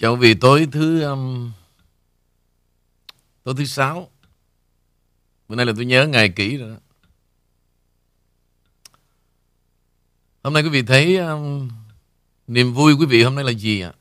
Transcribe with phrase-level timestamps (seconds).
[0.00, 1.52] Chào vì tối thứ um,
[3.42, 4.10] tối thứ sáu.
[5.48, 6.76] Bữa nay là tôi nhớ ngày kỹ rồi đó.
[10.42, 11.70] Hôm nay quý vị thấy um,
[12.46, 13.92] niềm vui quý vị hôm nay là gì ạ?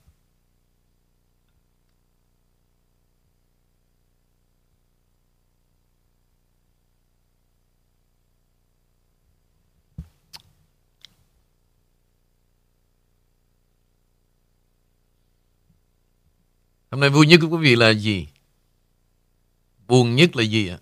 [16.92, 18.28] Hôm nay vui nhất của quý vị là gì?
[19.88, 20.78] Buồn nhất là gì ạ?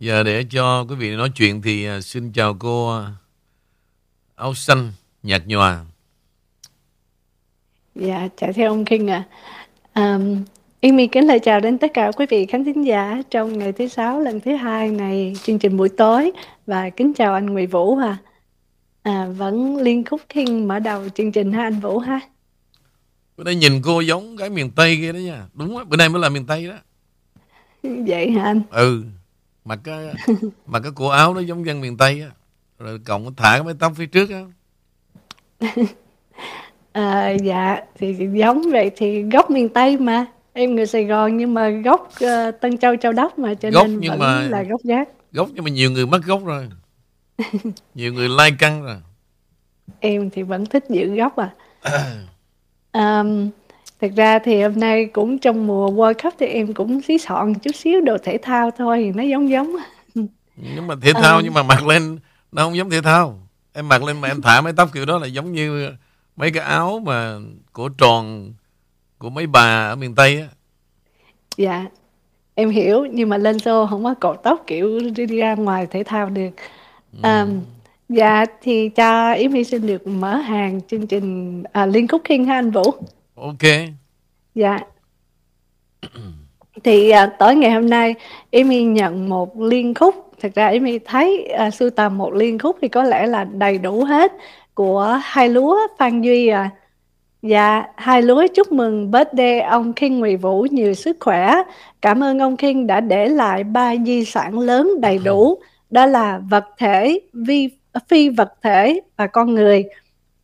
[0.00, 3.12] Giờ để cho quý vị nói chuyện thì à, xin chào cô à,
[4.34, 4.92] áo xanh
[5.22, 5.84] nhạt nhòa.
[7.94, 9.24] Dạ, chào theo ông Kinh ạ.
[9.92, 10.14] À.
[10.14, 10.44] Um,
[10.80, 13.88] Ymi kính lời chào đến tất cả quý vị khán thính giả trong ngày thứ
[13.88, 16.32] sáu lần thứ hai này chương trình buổi tối
[16.66, 18.16] và kính chào anh Nguyễn Vũ à.
[19.02, 22.20] à vẫn liên khúc Kinh mở đầu chương trình ha anh Vũ ha.
[23.40, 25.46] Bữa nay nhìn cô giống cái miền Tây kia đó nha.
[25.54, 26.74] Đúng á, bữa nay mới là miền Tây đó.
[28.06, 28.62] Vậy hả anh?
[28.70, 29.02] Ừ.
[29.64, 29.98] Mặc cái
[30.66, 32.30] mặc cái cổ áo nó giống dân miền Tây á.
[32.78, 34.44] Rồi cộng thả cái mái tóc phía trước á.
[36.92, 40.26] à, dạ thì giống vậy thì gốc miền Tây mà.
[40.52, 43.86] Em người Sài Gòn nhưng mà gốc uh, Tân Châu Châu Đốc mà cho gốc
[43.86, 45.08] nên nhưng vẫn mà, là gốc giác.
[45.32, 46.68] Gốc nhưng mà nhiều người mất gốc rồi.
[47.94, 48.96] nhiều người lai căng rồi.
[50.00, 51.50] Em thì vẫn thích giữ gốc à.
[52.92, 53.50] Um,
[54.00, 57.54] thực ra thì hôm nay cũng trong mùa World Cup thì em cũng xí soạn
[57.54, 59.76] chút xíu đồ thể thao thôi nó giống giống
[60.56, 62.18] nhưng mà thể thao um, nhưng mà mặc lên
[62.52, 63.38] nó không giống thể thao.
[63.72, 65.90] Em mặc lên mà em thả mái tóc kiểu đó là giống như
[66.36, 67.36] mấy cái áo mà
[67.72, 68.52] cổ tròn
[69.18, 70.48] của mấy bà ở miền Tây á.
[71.56, 71.86] Dạ
[72.54, 76.02] em hiểu nhưng mà lên show không có cột tóc kiểu đi ra ngoài thể
[76.02, 76.50] thao được.
[77.22, 77.60] Um,
[78.12, 82.44] Dạ, thì cho Yến My xin được mở hàng chương trình à, Liên Khúc King
[82.44, 82.82] ha anh Vũ.
[83.34, 83.70] Ok.
[84.54, 84.78] Dạ.
[86.84, 88.14] thì à, tối ngày hôm nay
[88.50, 90.14] Yến My nhận một liên khúc.
[90.40, 93.44] Thật ra Yến My thấy à, sưu tầm một liên khúc thì có lẽ là
[93.44, 94.32] đầy đủ hết
[94.74, 96.70] của hai lúa Phan Duy à.
[97.42, 101.54] Dạ, hai lúa chúc mừng birthday ông King Nguyễn Vũ nhiều sức khỏe.
[102.02, 105.58] Cảm ơn ông King đã để lại ba di sản lớn đầy đủ.
[105.90, 107.68] Đó là vật thể, vi
[108.08, 109.84] phi vật thể và con người.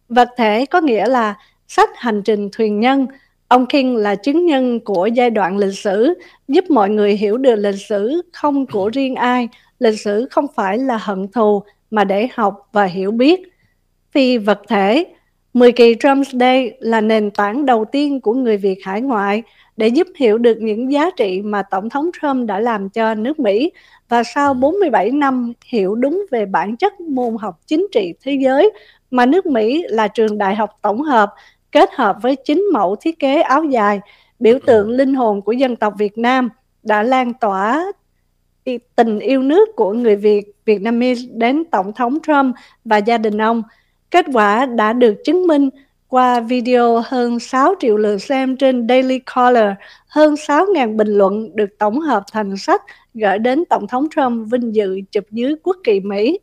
[0.09, 1.35] Vật thể có nghĩa là
[1.69, 3.07] sách hành trình thuyền nhân.
[3.49, 6.15] Ông King là chứng nhân của giai đoạn lịch sử,
[6.49, 9.49] giúp mọi người hiểu được lịch sử không của riêng ai.
[9.79, 13.41] Lịch sử không phải là hận thù mà để học và hiểu biết.
[14.13, 15.05] Phi vật thể
[15.55, 19.43] 10 kỳ Drums Day là nền tảng đầu tiên của người Việt hải ngoại
[19.77, 23.39] để giúp hiểu được những giá trị mà Tổng thống Trump đã làm cho nước
[23.39, 23.73] Mỹ
[24.09, 28.71] và sau 47 năm hiểu đúng về bản chất môn học chính trị thế giới
[29.11, 31.35] mà nước Mỹ là trường đại học tổng hợp
[31.73, 34.01] kết hợp với chính mẫu thiết kế áo dài,
[34.39, 36.49] biểu tượng linh hồn của dân tộc Việt Nam
[36.83, 37.93] đã lan tỏa
[38.97, 41.01] tình yêu nước của người Việt Việt Nam
[41.31, 43.63] đến Tổng thống Trump và gia đình ông.
[44.11, 45.71] Kết quả đã được chứng minh
[46.09, 49.71] qua video hơn 6 triệu lượt xem trên Daily Caller,
[50.09, 52.83] hơn 6.000 bình luận được tổng hợp thành sách
[53.21, 56.39] gửi đến Tổng thống Trump vinh dự chụp dưới quốc kỳ Mỹ.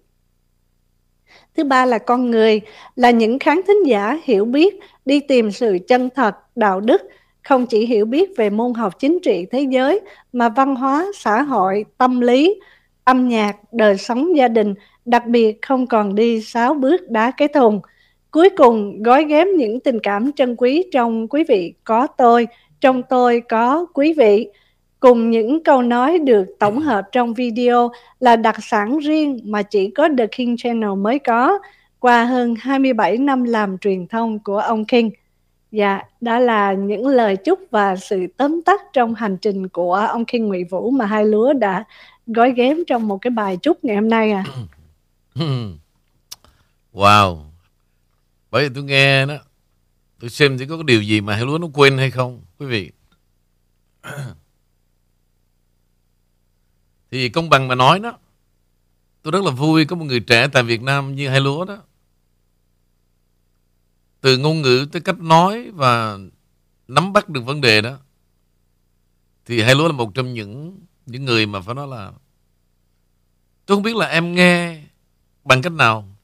[1.57, 2.61] Thứ ba là con người,
[2.95, 7.01] là những khán thính giả hiểu biết, đi tìm sự chân thật, đạo đức,
[7.44, 10.01] không chỉ hiểu biết về môn học chính trị thế giới,
[10.34, 12.59] mà văn hóa, xã hội, tâm lý,
[13.03, 14.73] âm nhạc, đời sống gia đình,
[15.05, 17.81] đặc biệt không còn đi sáu bước đá cái thùng–
[18.34, 22.47] Cuối cùng, gói ghém những tình cảm trân quý trong quý vị có tôi,
[22.81, 24.47] trong tôi có quý vị.
[25.03, 29.91] Cùng những câu nói được tổng hợp trong video là đặc sản riêng mà chỉ
[29.91, 31.59] có The King Channel mới có
[32.00, 35.09] qua hơn 27 năm làm truyền thông của ông King.
[35.72, 40.25] Dạ, đó là những lời chúc và sự tóm tắt trong hành trình của ông
[40.25, 41.84] King Nguyễn Vũ mà hai lúa đã
[42.28, 44.44] gói ghém trong một cái bài chúc ngày hôm nay à.
[46.94, 47.38] Wow,
[48.52, 49.35] bởi vì tôi nghe đó
[50.20, 52.66] tôi xem thì có cái điều gì mà hai lúa nó quên hay không quý
[52.66, 52.91] vị
[57.13, 58.17] thì công bằng mà nói đó,
[59.21, 61.77] tôi rất là vui có một người trẻ tại Việt Nam như hai lúa đó.
[64.21, 66.17] Từ ngôn ngữ tới cách nói và
[66.87, 67.97] nắm bắt được vấn đề đó,
[69.45, 72.11] thì hai lúa là một trong những những người mà phải nói là,
[73.65, 74.81] tôi không biết là em nghe
[75.43, 76.17] bằng cách nào.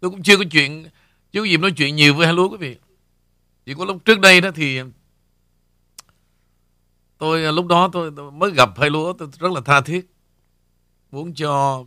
[0.00, 0.86] Tôi cũng chưa có chuyện,
[1.32, 2.76] chưa có dịp nói chuyện nhiều với hai lúa quý vị.
[3.66, 4.80] Chỉ có lúc trước đây đó thì
[7.18, 10.10] tôi à, lúc đó tôi, tôi mới gặp hai lúa tôi rất là tha thiết.
[11.10, 11.84] Muốn cho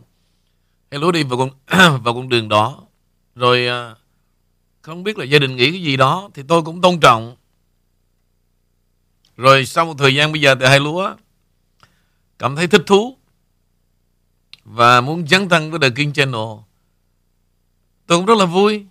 [0.90, 1.50] hai lúa đi vào con
[2.02, 2.82] vào con đường đó.
[3.34, 3.94] Rồi à,
[4.82, 7.36] Không biết là gia đình nghĩ cái gì đó Thì tôi cũng tôn trọng.
[9.36, 11.14] Rồi sau một thời gian bây giờ thì hai lúa
[12.38, 13.16] Cảm thấy thích thú
[14.64, 16.60] Và muốn dấn thân với The King Channel.
[18.06, 18.86] Tôi cũng rất là vui.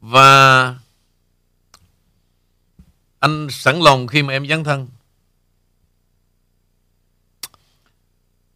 [0.00, 0.78] Và
[3.20, 4.88] anh sẵn lòng khi mà em dấn thân.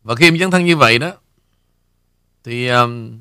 [0.03, 1.13] Và khi em dấn thân như vậy đó
[2.45, 3.21] Thì um,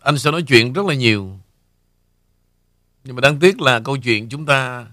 [0.00, 1.38] Anh sẽ nói chuyện rất là nhiều.
[3.04, 4.86] Nhưng mà đáng tiếc là câu chuyện chúng ta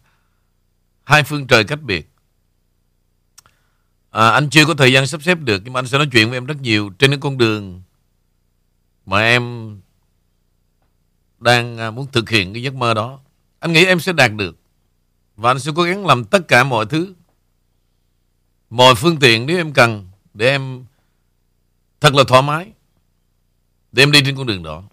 [1.03, 2.09] Hai phương trời cách biệt.
[4.09, 6.29] À, Anh chưa có thời gian sắp xếp được Nhưng mà anh sẽ nói chuyện
[6.29, 7.81] với em rất nhiều Trên cái con đường
[9.05, 9.75] Mà em
[11.39, 13.19] Đang à, muốn thực hiện cái giấc mơ đó.
[13.59, 14.60] Anh nghĩ em sẽ đạt được.
[15.35, 17.13] Và anh sẽ cố gắng làm tất cả mọi thứ
[18.71, 20.85] Mọi phương tiện nếu em cần để em
[22.01, 22.71] thật là thoải mái
[23.91, 24.83] để em đi trên con đường đó.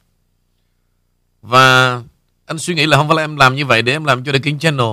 [1.42, 2.02] Và
[2.46, 4.32] anh suy nghĩ là không phải là em làm như vậy để em làm cho
[4.32, 4.86] The King Channel.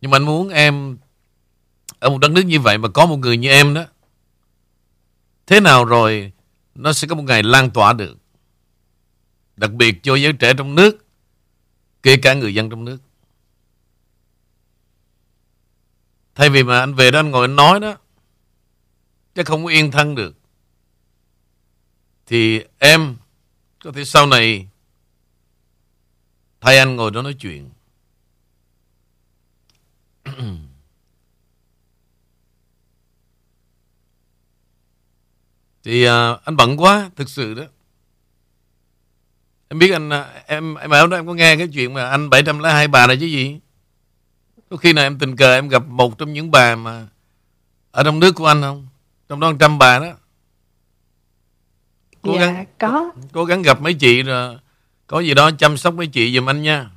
[0.00, 0.98] Nhưng mà anh muốn em
[1.98, 3.84] ở một đất nước như vậy mà có một người như em đó.
[5.46, 6.32] Thế nào rồi
[6.74, 8.16] nó sẽ có một ngày lan tỏa được.
[9.56, 11.05] Đặc biệt cho giới trẻ trong nước,
[12.06, 12.98] kể cả người dân trong nước.
[16.34, 17.96] Thay vì mà anh về đó anh ngồi anh nói đó
[19.34, 20.36] chứ không có yên thân được
[22.26, 23.16] Thì em
[23.84, 24.68] Có thể sau này
[26.60, 27.70] Thay anh ngồi đó nói chuyện
[35.82, 36.12] Thì uh,
[36.44, 37.64] anh bận quá Thực sự đó
[39.68, 42.30] Em biết anh à, Em em ở đó em có nghe cái chuyện mà Anh
[42.30, 43.60] 702 bà này chứ gì
[44.70, 47.06] có khi nào em tình cờ em gặp một trong những bà mà
[47.90, 48.86] ở trong nước của anh không?
[49.28, 50.06] Trong đó trăm bà đó.
[52.22, 53.12] Cố dạ, gắng, có.
[53.32, 54.56] Cố gắng gặp mấy chị rồi
[55.06, 56.90] có gì đó chăm sóc mấy chị giùm anh nha.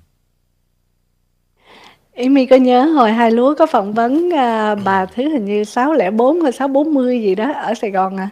[2.16, 6.42] Amy có nhớ hồi hai lúa có phỏng vấn uh, bà thứ hình như 604
[6.42, 8.30] hay 640 gì đó ở Sài Gòn à?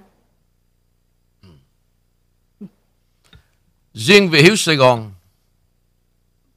[3.97, 5.13] Riêng về Hiếu Sài Gòn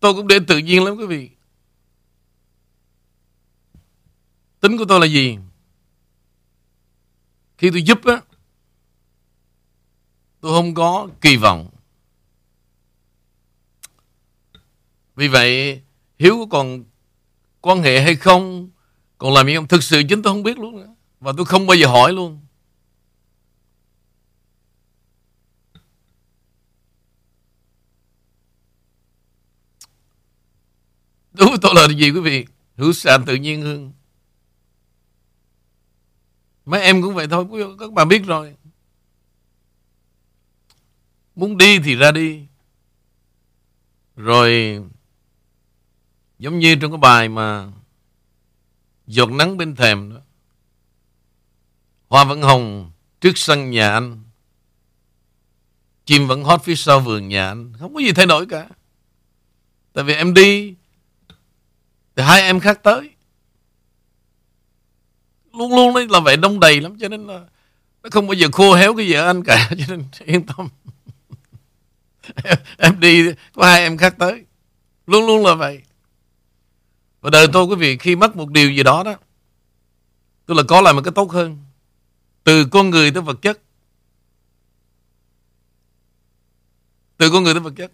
[0.00, 1.30] Tôi cũng để tự nhiên lắm quý vị
[4.60, 5.38] Tính của tôi là gì?
[7.58, 8.22] Khi tôi giúp á,
[10.40, 11.70] tôi không có kỳ vọng.
[15.16, 15.82] Vì vậy,
[16.18, 16.84] Hiếu có còn
[17.60, 18.70] quan hệ hay không,
[19.18, 20.94] còn làm gì không, thực sự chính tôi không biết luôn nữa.
[21.20, 22.40] Và tôi không bao giờ hỏi luôn.
[31.40, 32.46] Đúng với tôi là gì quý vị?
[32.76, 33.92] Hữu sản tự nhiên hơn.
[36.64, 37.46] Mấy em cũng vậy thôi
[37.78, 38.56] Các bạn biết rồi
[41.34, 42.46] Muốn đi thì ra đi
[44.16, 44.80] Rồi,
[46.38, 47.72] Giống như trong cái bài mà
[49.06, 50.20] Giọt nắng bên thềm đó,
[52.08, 54.22] Hoa vẫn hồng Trước sân nhà anh,
[56.04, 58.68] Chim vẫn hót phía sau vườn nhà anh Không có gì thay đổi cả
[59.92, 60.74] Tại vì em đi
[62.20, 63.10] thì hai em khác tới.
[65.52, 67.40] Luôn luôn đấy là vậy đông đầy lắm, cho nên là
[68.02, 70.68] nó không bao giờ khô héo cái vợ anh cả, cho nên yên tâm.
[72.78, 74.44] Em đi, có hai em khác tới.
[75.06, 75.82] Luôn luôn là vậy.
[77.20, 79.14] Và đời tôi, quý vị, khi mất một điều gì đó đó
[80.46, 81.58] tôi là có lại một cái tốt hơn.
[82.44, 83.60] Từ con người tới vật chất.
[87.16, 87.92] Từ con người tới vật chất.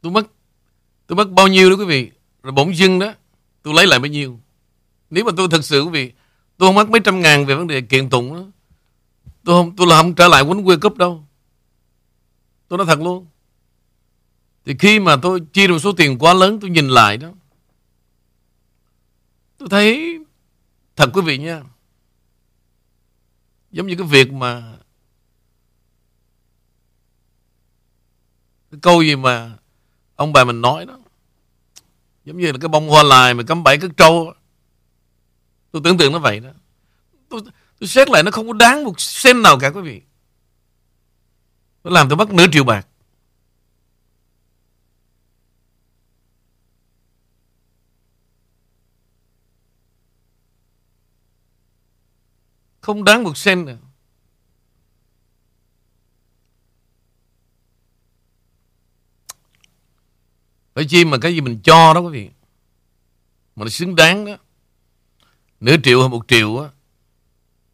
[0.00, 0.26] Tôi mất
[1.06, 2.10] tôi mất bao nhiêu đó quý vị?
[2.42, 3.14] Rồi bỗng dưng đó,
[3.62, 4.40] tôi lấy lại bao nhiêu.
[5.10, 6.12] Nếu mà tôi thật sự quý vị,
[6.56, 8.44] tôi không mất mấy trăm ngàn về vấn đề kiện tụng đó,
[9.44, 11.24] tôi không, tôi là không trở lại quấn quê cúp đâu.
[12.68, 13.26] Tôi nói thật luôn.
[14.64, 17.32] Thì khi mà tôi chi được số tiền quá lớn, tôi nhìn lại đó,
[19.58, 20.18] tôi thấy
[20.96, 21.62] thật quý vị nha.
[23.72, 24.78] Giống như cái việc mà
[28.70, 29.56] cái câu gì mà
[30.20, 30.98] ông bà mình nói đó.
[32.24, 34.32] Giống như là cái bông hoa lại mà cắm bẫy cất trâu
[35.70, 36.50] tôi tưởng tượng nó vậy đó.
[37.28, 37.40] Tôi,
[37.78, 40.02] tôi xét lại nó không có đáng một sen nào cả quý vị.
[41.84, 42.86] Nó làm tôi mất nửa triệu bạc.
[52.80, 53.89] Không đáng một sen nào.
[60.80, 62.30] Nói chi mà cái gì mình cho đó quý vị.
[63.56, 64.36] Mà nó xứng đáng đó.
[65.60, 66.70] Nửa triệu hay một triệu á,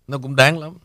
[0.06, 0.78] Nó cũng đáng lắm.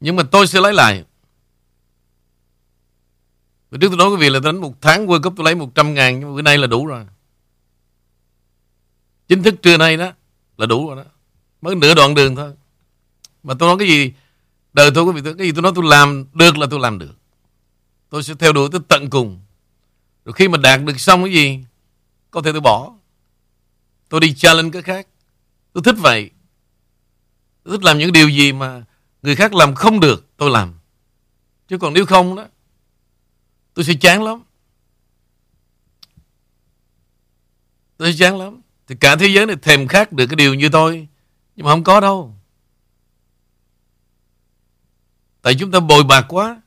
[0.00, 1.04] Nhưng mà tôi sẽ lấy lại.
[3.70, 5.54] Bữa trước tôi nói quý vị là tôi đánh một tháng World Cup tôi lấy
[5.54, 7.06] 100 ngàn, Nhưng mà bữa nay là đủ rồi.
[9.28, 10.12] Chính thức trưa nay đó
[10.56, 11.10] Là đủ rồi đó.
[11.60, 12.54] Mới nửa đoạn đường thôi.
[13.44, 14.12] Mà tôi nói cái gì?
[14.72, 15.52] Đời tôi quý vị Cái gì?
[15.52, 17.14] Tôi nói tôi làm được là tôi làm được.
[18.08, 19.40] Tôi sẽ theo đuổi tới tận cùng.
[20.24, 21.64] Rồi khi mà đạt được xong cái gì,
[22.30, 22.94] Có thể tôi bỏ.
[24.08, 25.06] Tôi đi challenge cái khác.
[25.72, 26.30] Tôi thích vậy.
[27.64, 28.84] Tôi thích làm những điều gì mà
[29.22, 30.74] Người khác làm không được, tôi làm.
[31.68, 32.46] Chứ còn nếu không đó,
[33.74, 34.42] Tôi sẽ chán lắm.
[37.96, 38.60] Tôi sẽ chán lắm.
[38.86, 41.08] Thì cả thế giới này thèm khát được cái điều như tôi.
[41.56, 42.33] Nhưng mà không có đâu.
[45.44, 46.62] Tại chúng ta bồi bạc quá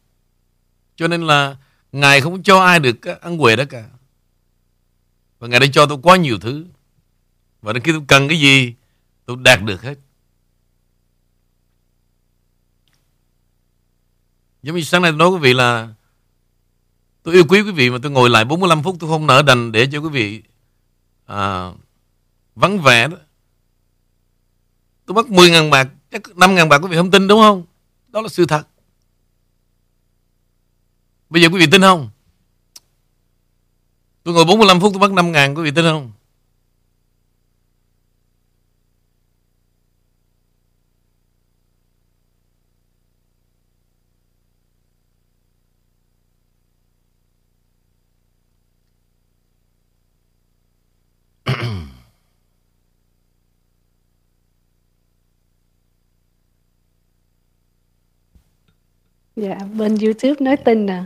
[0.96, 1.57] Cho nên là
[1.91, 3.89] Ngài không cho ai được ăn quệ đó cả
[5.39, 6.65] Và Ngài đã cho tôi quá nhiều thứ
[7.62, 8.74] Và đến khi tôi cần cái gì
[9.25, 9.96] Tôi đạt được hết
[14.63, 15.89] Giống như sáng nay tôi nói quý vị là
[17.24, 19.72] Tôi yêu quý quý vị mà tôi ngồi lại 45 phút tôi không nỡ đành
[19.72, 20.43] để cho quý vị
[21.25, 21.72] à,
[22.55, 23.17] vắng vẻ đó.
[25.05, 27.65] Tôi mất 10 ngàn bạc, chắc 5 ngàn bạc quý vị không tin đúng không?
[28.17, 28.67] Đó là sự thật.
[31.29, 32.09] Bây giờ quý vị tin không?
[34.24, 36.12] Tôi ngồi 45 phút, tôi bắt 5 ngàn, quý vị tin không?
[59.38, 61.06] Dạ, bên YouTube nói tin à.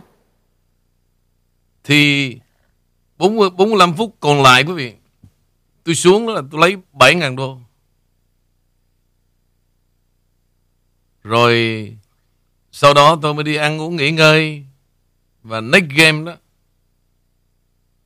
[1.84, 2.38] Thì
[3.18, 4.94] 40, 45 phút còn lại quý vị.
[5.84, 7.58] Tôi xuống đó là tôi lấy 7.000 đô.
[11.24, 11.98] Rồi
[12.72, 14.66] Sau đó tôi mới đi ăn uống nghỉ ngơi.
[15.44, 16.38] Và next game đó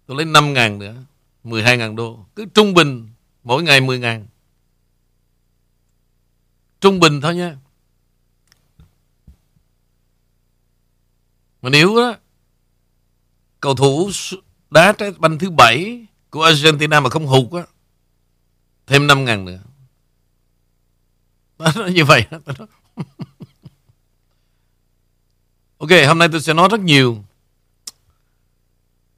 [0.05, 0.95] Tôi lấy 5 ngàn nữa
[1.43, 2.25] 12 ngàn đô.
[2.35, 3.09] Cứ trung bình
[3.43, 4.27] Mỗi ngày 10 ngàn.
[6.79, 7.57] Trung bình thôi nha.
[11.65, 12.15] Mà nếu đó
[13.59, 14.11] cầu thủ
[14.69, 17.65] đá trái banh thứ bảy của Argentina mà không hụt á
[18.87, 19.59] thêm 5 ngàn nữa.
[21.57, 22.25] Nó như vậy
[25.77, 27.23] ok, hôm nay tôi sẽ nói rất nhiều.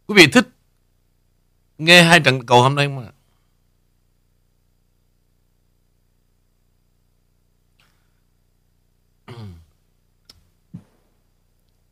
[0.08, 0.48] Quý vị thích
[1.78, 3.12] nghe hai trận cầu hôm nay không ạ?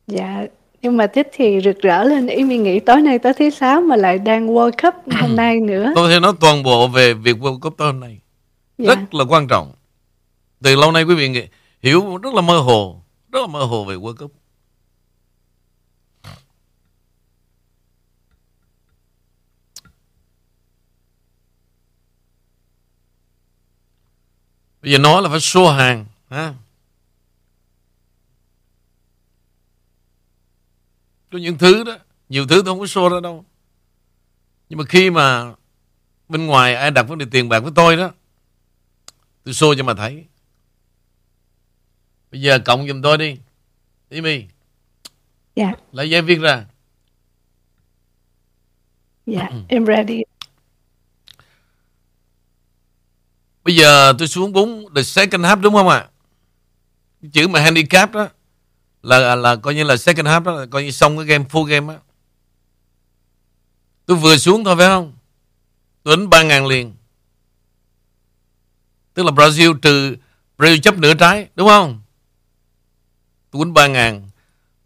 [0.06, 0.46] Dạ,
[0.82, 3.80] nhưng mà thích thì rực rỡ lên ý mình nghĩ tối nay tới thứ sáu
[3.80, 5.92] mà lại đang World Cup hôm nay nữa.
[5.94, 8.18] Tôi sẽ nói toàn bộ về việc World Cup tối hôm nay.
[8.78, 8.94] Dạ.
[8.94, 9.72] Rất là quan trọng.
[10.62, 11.42] Từ lâu nay quý vị nghĩ,
[11.82, 13.00] hiểu rất là mơ hồ,
[13.32, 14.32] rất là mơ hồ về World Cup.
[24.82, 26.06] Bây giờ nói là phải xô hàng.
[26.30, 26.54] Ha?
[31.36, 33.44] Có những thứ đó Nhiều thứ tôi không có show ra đâu.
[34.68, 35.54] Nhưng mà khi mà
[36.28, 38.12] Bên ngoài ai đặt vấn đề tiền bạc với tôi đó
[39.44, 40.26] Tôi show cho mà thấy.
[42.32, 43.36] Bây giờ cộng giùm tôi đi.
[44.10, 44.44] Amy
[45.56, 46.66] Dạ, Lấy giấy viết ra.
[49.26, 50.22] Dạ, em ready.
[53.64, 56.08] Bây giờ tôi xuống 4 The second half đúng không ạ?
[57.22, 58.28] Cái Chữ mà handicap đó
[59.06, 61.64] là là coi như là second half đó, là coi như xong cái game, full
[61.64, 62.00] game á.
[64.06, 65.12] Tôi vừa xuống thôi, phải không?
[66.02, 66.94] Tôi đánh ba ngàn liền.
[69.14, 70.16] Tức là Brazil trừ
[70.58, 72.00] Brazil chấp nửa trái, đúng không?
[73.50, 74.28] Tôi đánh ba ngàn.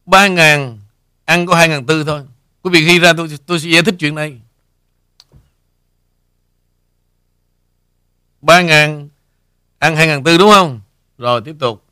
[0.06, 0.78] Ba ngàn,
[1.24, 2.22] ăn có hai ngàn tư thôi.
[2.62, 4.40] Quý vị ghi ra, tôi tôi sẽ giải thích chuyện này.
[8.40, 9.08] Ba ngàn,
[9.78, 10.80] ăn hai ngàn tư, đúng không?
[11.18, 11.84] Rồi, tiếp tục.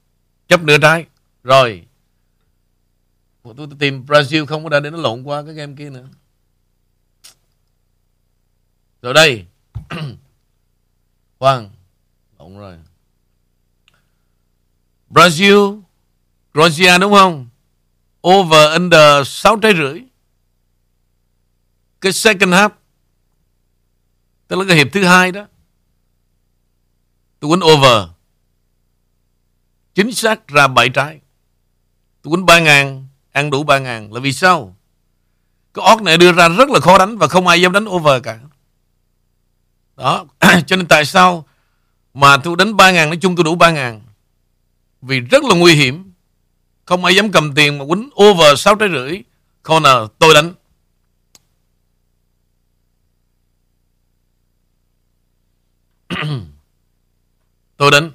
[0.49, 1.07] Chấp nửa trái.
[1.45, 1.88] Rồi
[3.57, 6.09] tôi tìm Brazil không có ra để nó lộn qua cái game kia nữa.
[9.03, 9.47] Rồi đây.
[11.39, 11.71] Khoan
[12.39, 12.79] Lộn rồi.
[15.11, 15.83] Brazil
[16.53, 17.49] Croatia đúng không?
[18.29, 20.03] Over under 6 trái rưỡi.
[22.01, 22.71] Cái second half
[24.49, 25.47] Tức là cái hiệp thứ hai đó
[27.41, 28.09] Tôi quýnh over.
[29.95, 31.21] Chính xác ra 7 trái.
[32.23, 33.08] Tôi quýnh 3 ngàn,
[33.39, 34.13] ăn đủ 3 ngàn.
[34.13, 34.77] Là vì sao?
[35.75, 38.23] Cái óc này đưa ra rất là khó đánh và không ai dám đánh over
[38.23, 38.39] cả.
[39.97, 40.27] Đó,
[40.67, 41.45] cho nên tại sao
[42.15, 44.03] mà tôi đánh 3 ngàn, nói chung tôi đủ 3 ngàn.
[45.03, 46.13] Vì rất là nguy hiểm.
[46.85, 49.23] Không ai dám cầm tiền mà quýnh over 6 trái rưỡi.
[49.65, 50.55] Corner, tôi đánh.
[57.77, 58.11] tôi đánh.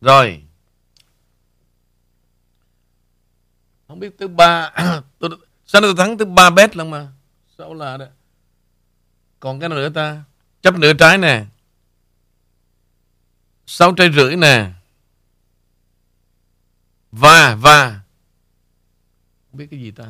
[0.00, 0.47] Rồi.
[3.88, 4.72] Không biết thứ ba
[5.18, 5.30] tôi,
[5.66, 7.08] Sao tôi thắng thứ ba bet lần mà?
[7.58, 8.06] Sao là đó
[9.40, 10.24] Còn cái nào nữa ta
[10.62, 11.44] Chấp nửa trái nè.
[13.66, 14.70] Sáu trái rưỡi nè.
[17.12, 18.00] Và Và
[19.50, 20.06] Không biết cái gì ta.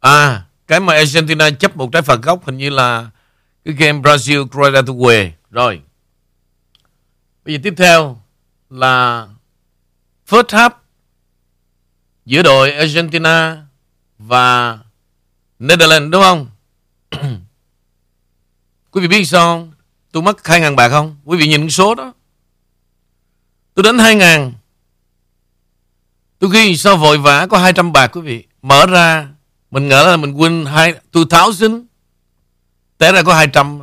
[0.00, 3.10] À Cái mà Argentina chấp một trái phạt góc Hình như là
[3.64, 4.92] Cái game Brazil Croatia to
[5.50, 5.82] Rồi.
[7.44, 8.22] Bây giờ tiếp theo
[8.70, 9.28] là
[10.30, 10.70] first half
[12.26, 13.56] giữa đội Argentina
[14.18, 14.78] và
[15.58, 16.46] Netherlands đúng không?
[18.90, 19.72] Quý vị biết sao không?
[20.12, 21.16] Tôi mất 2.000 bạc không?
[21.24, 22.12] Quý vị nhìn số đó.
[23.74, 24.52] Tôi đánh 2.000.
[26.38, 28.44] Tôi ghi sao vội vã có 200 bạc quý vị.
[28.62, 29.28] Mở ra,
[29.70, 30.94] mình ngỡ là mình win 2,
[31.30, 31.86] 2000.
[32.98, 33.78] Té ra có 200.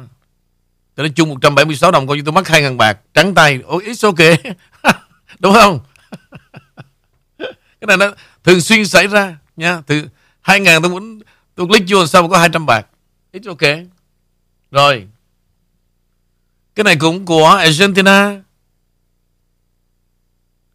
[0.95, 2.99] Tôi nói chung 176 đồng coi như tôi mất 2.000 bạc.
[3.13, 3.59] Trắng tay.
[3.67, 4.37] Oh, it's okay.
[5.39, 5.79] Đúng không?
[7.79, 8.11] Cái này nó
[8.43, 9.81] thường xuyên xảy ra, nha.
[9.87, 10.07] Từ
[10.43, 11.19] 2.000 tôi muốn,
[11.55, 12.87] tôi click vô sao mà có 200 bạc.
[13.33, 13.87] It's ok
[14.71, 15.07] Rồi.
[16.75, 18.41] Cái này cũng của Argentina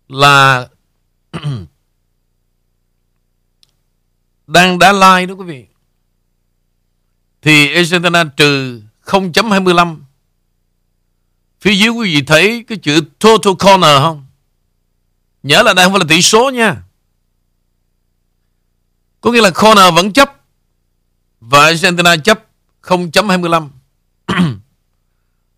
[0.09, 0.69] là
[4.47, 5.67] đang đá like đó quý vị.
[7.43, 9.97] Thì Argentina trừ 0.25
[11.61, 14.22] Phía dưới quý vị thấy cái chữ total corner không?
[15.43, 16.83] Nhớ là đây không phải là tỷ số nha.
[19.21, 20.33] Có nghĩa là corner vẫn chấp
[21.41, 22.47] và Argentina chấp
[22.83, 23.69] 0.25.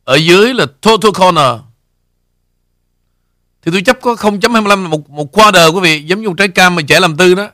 [0.05, 1.61] Ở dưới là total corner.
[3.63, 6.75] Thì tôi chấp có 0.25 một một quarter quý vị, giống như một trái cam
[6.75, 7.51] mà trẻ làm tư đó.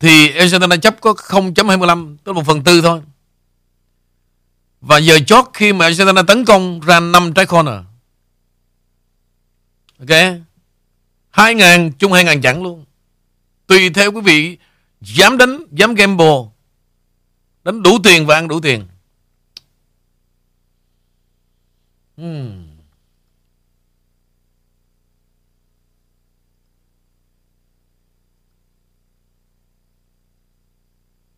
[0.00, 3.00] Thì Argentina chấp có 0.25, tức là một phần tư thôi.
[4.80, 7.74] Và giờ chót khi mà Argentina tấn công ra 5 trái corner.
[9.98, 10.47] Ok
[11.30, 12.84] hai ngàn chung hai ngàn chẳng luôn.
[13.66, 14.58] Tùy theo quý vị
[15.00, 16.36] dám đánh, dám gamble.
[17.64, 18.86] Đánh đủ tiền và ăn đủ tiền.
[22.16, 22.68] Hmm.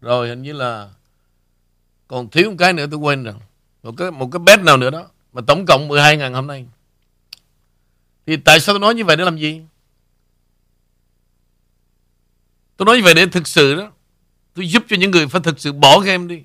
[0.01, 0.91] Rồi hình như là
[2.09, 3.35] còn thiếu một cái nữa tôi quên rồi.
[3.83, 5.09] Một cái một cái bet nào nữa đó.
[5.33, 6.67] Mà tổng cộng 12 ngàn hôm nay.
[8.27, 9.63] Thì tại sao tôi nói như vậy để làm gì?
[12.81, 13.93] Tôi nói như vậy để thực sự đó.
[14.55, 16.43] Tôi giúp cho những người phải thực sự bỏ game đi.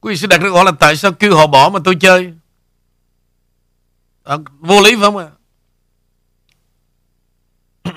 [0.00, 1.94] Quý vị sẽ đặt ra gọi hỏi là tại sao kêu họ bỏ mà tôi
[2.00, 2.34] chơi?
[4.24, 5.30] À, vô lý phải không ạ?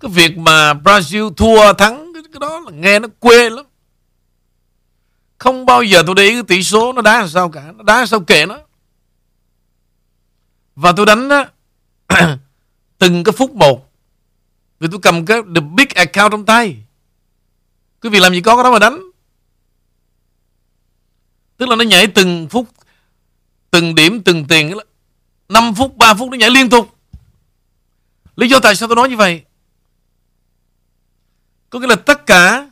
[0.00, 3.64] cái việc mà Brazil thua thắng cái, cái đó là nghe nó quê lắm
[5.38, 7.82] không bao giờ tôi để ý cái tỷ số nó đá làm sao cả nó
[7.84, 8.58] đá sao kệ nó
[10.76, 11.44] và tôi đánh đó
[12.98, 13.92] từng cái phút một
[14.80, 16.76] vì tôi cầm cái the big account trong tay
[18.02, 19.00] quý vị làm gì có cái đó mà đánh
[21.56, 22.68] tức là nó nhảy từng phút
[23.70, 24.72] từng điểm từng tiền
[25.48, 26.96] 5 phút 3 phút nó nhảy liên tục
[28.36, 29.42] lý do tại sao tôi nói như vậy
[31.70, 32.70] có nghĩa là tất cả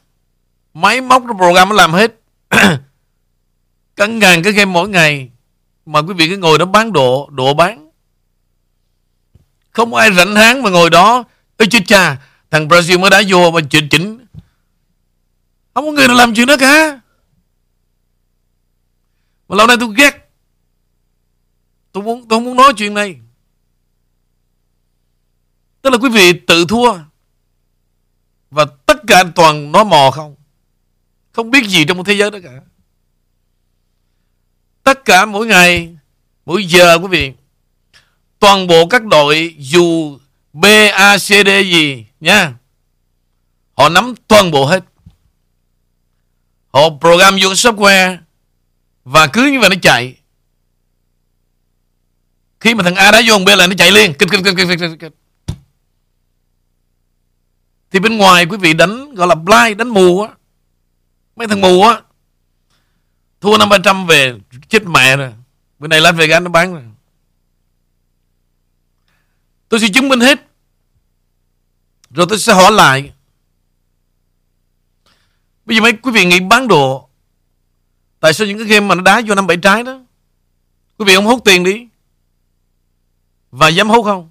[0.74, 2.14] máy móc trong program nó làm hết.
[3.96, 5.30] cả ngàn cái game mỗi ngày
[5.86, 7.89] mà quý vị cứ ngồi đó bán độ, độ bán.
[9.70, 11.24] Không ai rảnh háng mà ngồi đó.
[11.56, 12.16] Ê chết cha,
[12.50, 14.26] thằng Brazil mới đá vô mà chỉnh chỉnh.
[15.74, 17.00] Không có người nào làm chuyện đó cả.
[19.48, 20.30] Mà lâu nay tôi ghét.
[21.92, 23.20] Tôi muốn tôi không muốn nói chuyện này.
[25.83, 26.98] Tức là quý vị tự thua
[28.50, 30.37] và tất cả toàn nó mò không
[31.33, 32.61] Không biết gì trong một thế giới đó cả
[34.83, 35.96] Tất cả mỗi ngày
[36.46, 37.33] Mỗi giờ quý vị
[38.40, 40.18] Toàn bộ các đội Dù
[40.53, 42.53] B, A, C, D gì nha
[43.76, 44.85] Họ nắm toàn bộ hết
[46.68, 48.18] Họ program vô software
[49.05, 50.16] Và cứ như vậy nó chạy
[52.61, 54.55] Khi mà thằng A đã vô thằng B là nó chạy liền kịch, kịch, kịch,
[54.57, 55.12] kịch, kịch, kịch.
[57.90, 60.31] Thì bên ngoài quý vị đánh gọi là blind, đánh mù á.
[61.37, 62.00] Mấy thằng mù á.
[63.40, 64.35] Thua năm ba trăm về
[64.68, 65.33] chết mẹ rồi.
[65.79, 66.83] Bữa này Las Vegas nó bán rồi.
[69.70, 70.38] Tôi sẽ chứng minh hết.
[72.11, 73.12] Rồi tôi sẽ hỏi lại.
[75.64, 77.09] Bây giờ mấy quý vị nghĩ bán đồ,
[78.20, 80.00] Tại sao những cái game mà nó đá vô năm bảy trái đó?
[80.98, 81.88] Quý vị không hút tiền đi.
[83.50, 84.30] Và dám hút không?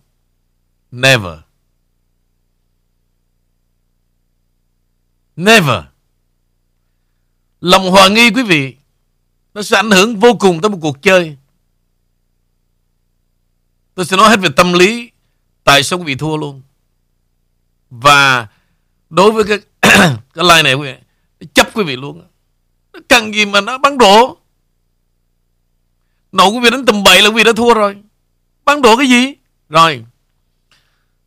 [0.91, 1.39] Never.
[5.36, 5.84] Never.
[7.62, 8.75] Lòng hòa nghi quý vị,
[9.54, 11.38] Nó sẽ ảnh hưởng vô cùng tới một cuộc chơi.
[13.95, 15.09] Tôi sẽ nói hết về tâm lý
[15.69, 16.62] Tại sao quý vị thua luôn?
[17.89, 18.47] Và
[19.10, 19.60] Đối với cái
[20.34, 22.27] Cái line này quý vị, Chấp quý vị luôn
[22.93, 24.38] Nó cần gì mà nó bắn đổ?
[26.32, 27.97] Nổ quý vị đánh tầm bậy là quý vị đã thua rồi.
[28.65, 29.34] Bắn đổ cái gì?
[29.69, 30.05] Rồi.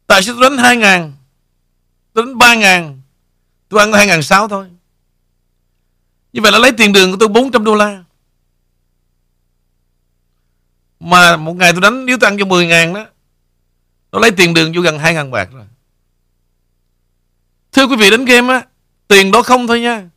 [0.06, 1.12] Tại sao tôi đánh 2 ngàn?
[2.12, 3.00] Tôi đánh 3 ngàn.
[3.68, 4.66] Tôi ăn 2 ngàn 6 thôi.
[6.32, 8.04] Như vậy là lấy tiền đường của tôi 400 đô la.
[11.00, 13.06] Mà một ngày tôi đánh, Nếu tôi ăn cho 10 ngàn đó
[14.12, 15.64] nó lấy tiền đường vô gần 2 ngàn bạc rồi.
[17.72, 18.66] Thưa quý vị đánh game á,
[19.08, 20.08] Tiền đó không thôi nha.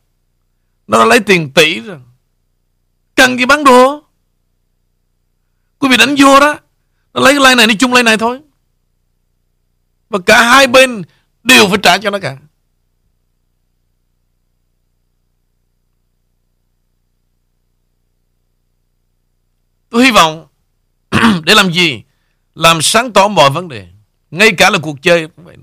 [0.86, 2.00] Nó đã lấy tiền tỷ rồi.
[3.14, 4.04] Cần gì bán đồ?
[5.78, 6.58] Quý vị đánh vô đó,
[7.14, 8.40] Nó lấy cái like này đi chung like này thôi.
[10.08, 11.02] Và cả hai bên
[11.42, 12.36] Đều phải trả cho nó cả.
[19.88, 20.46] Tôi hy vọng
[21.44, 22.05] Để làm gì?
[22.56, 23.88] Làm sáng tỏ mọi vấn đề
[24.30, 25.56] Ngay cả là cuộc chơi cũng vậy.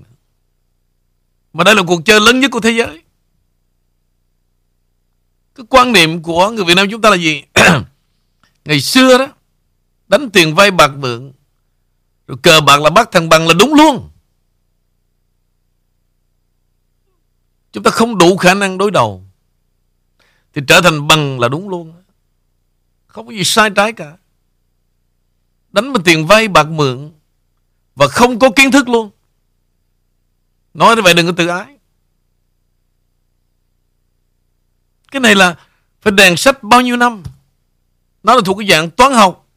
[1.52, 3.04] Mà đây là cuộc chơi lớn nhất của thế giới
[5.54, 7.42] cái quan niệm của người Việt Nam chúng ta là gì?
[8.64, 9.28] Ngày xưa đó,
[10.08, 11.32] đánh tiền vay bạc vượng,
[12.26, 14.10] rồi cờ bạc là bắt thằng bằng là đúng luôn.
[17.72, 19.24] Chúng ta không đủ khả năng đối đầu.
[20.54, 21.94] Thì trở thành bằng là đúng luôn.
[23.06, 24.16] Không có gì sai trái cả.
[25.74, 27.12] Đánh bằng tiền vay bạc mượn
[27.94, 29.10] và không có kiến thức luôn.
[30.74, 31.76] Nói như vậy đừng có tự ái.
[35.10, 35.56] Cái này là
[36.00, 37.22] phải đèn sách bao nhiêu năm.
[38.22, 39.48] Nó là thuộc cái dạng toán học.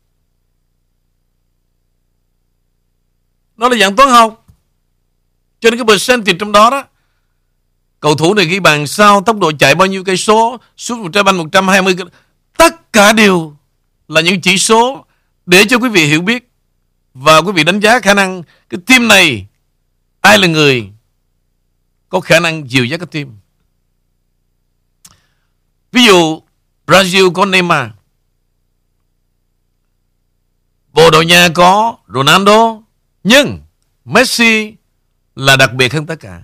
[3.58, 4.46] Nó là dạng toán học.
[5.60, 6.84] Cho nên cái percentage trong đó đó.
[8.00, 11.10] Cầu thủ này ghi bàn sao, tốc độ chạy bao nhiêu cây số, suốt một
[11.14, 11.96] trái banh 120
[12.58, 13.56] Tất cả đều
[14.08, 15.07] là những chỉ số
[15.48, 16.52] để cho quý vị hiểu biết
[17.14, 19.48] và quý vị đánh giá khả năng, cái team này
[20.22, 20.90] ai là người
[22.10, 23.38] có khả năng dìu dắt cái team.
[25.92, 26.42] Ví dụ,
[26.88, 27.90] Brazil có Neymar
[30.94, 32.82] Bồ Đào Nha có Ronaldo,
[33.24, 33.62] Nhưng
[34.06, 34.74] Messi
[35.36, 36.44] là đặc biệt hơn tất cả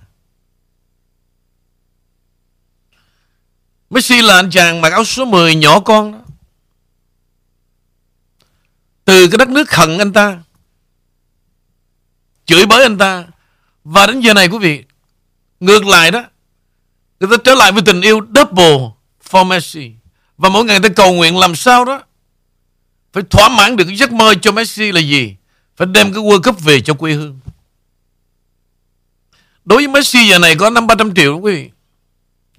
[3.90, 6.23] Messi là anh chàng mặc áo số 10 nhỏ con đó.
[9.04, 10.42] Từ cái đất nước hận anh ta,
[12.46, 13.24] Chửi bới anh ta
[13.84, 14.84] Và đến giờ này quý vị,
[15.60, 16.24] Ngược lại đó,
[17.20, 18.78] Người ta trở lại với tình yêu double
[19.30, 19.92] for Messi.
[20.38, 22.02] Và mỗi ngày người ta cầu nguyện làm sao đó,
[23.12, 25.36] phải thỏa mãn được cái giấc mơ cho Messi là gì?
[25.76, 27.40] Phải đem cái World Cup về cho quê hương.
[29.64, 31.70] Đối với Messi giờ này có năm ba trăm triệu đó quý vị.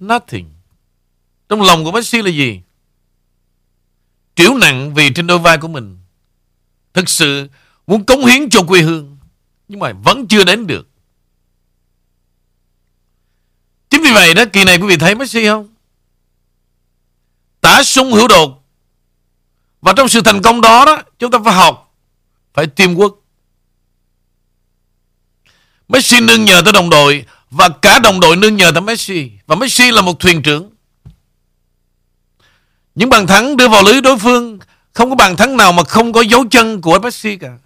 [0.00, 0.50] Nothing.
[1.48, 2.60] Trong lòng của Messi là gì?
[4.36, 5.98] Triểu nặng vì trên đôi vai của mình.
[6.96, 7.48] Thực sự
[7.86, 9.18] muốn cống hiến cho quê hương.
[9.68, 10.88] Nhưng mà vẫn chưa đến được.
[13.90, 15.76] Chính vì vậy đó, kỳ này quý vị thấy Messi không?
[17.66, 18.64] tả sung hữu đột
[19.82, 21.94] và trong sự thành công đó đó chúng ta phải học
[22.54, 23.14] phải teamwork
[25.88, 29.56] Messi nương nhờ tới đồng đội và cả đồng đội nương nhờ tới Messi và
[29.56, 30.70] Messi là một thuyền trưởng
[32.94, 34.58] những bàn thắng đưa vào lưới đối phương
[34.96, 37.58] không có bàn thắng nào mà không có dấu chân của Messi cả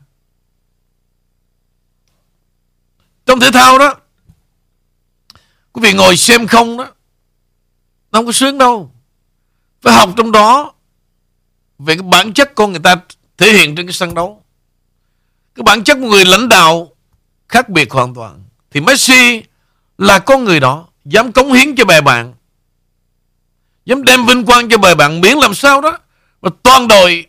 [3.27, 3.95] trong thể thao đó
[5.73, 6.85] quý vị ngồi xem không đó
[8.13, 8.93] nó không có sướng đâu
[9.83, 10.73] phải học trong đó
[11.79, 12.97] về cái bản chất con người ta
[13.39, 14.43] thể hiện trên cái sân đấu.
[15.55, 16.93] Cái bản chất của người lãnh đạo
[17.49, 18.45] khác biệt hoàn toàn.
[18.71, 19.43] Thì Messi
[19.99, 22.35] là con người đó, dám cống hiến cho bè bạn,
[23.85, 25.99] dám đem vinh quang cho bè bạn miễn làm sao đó
[26.41, 27.27] và toàn đội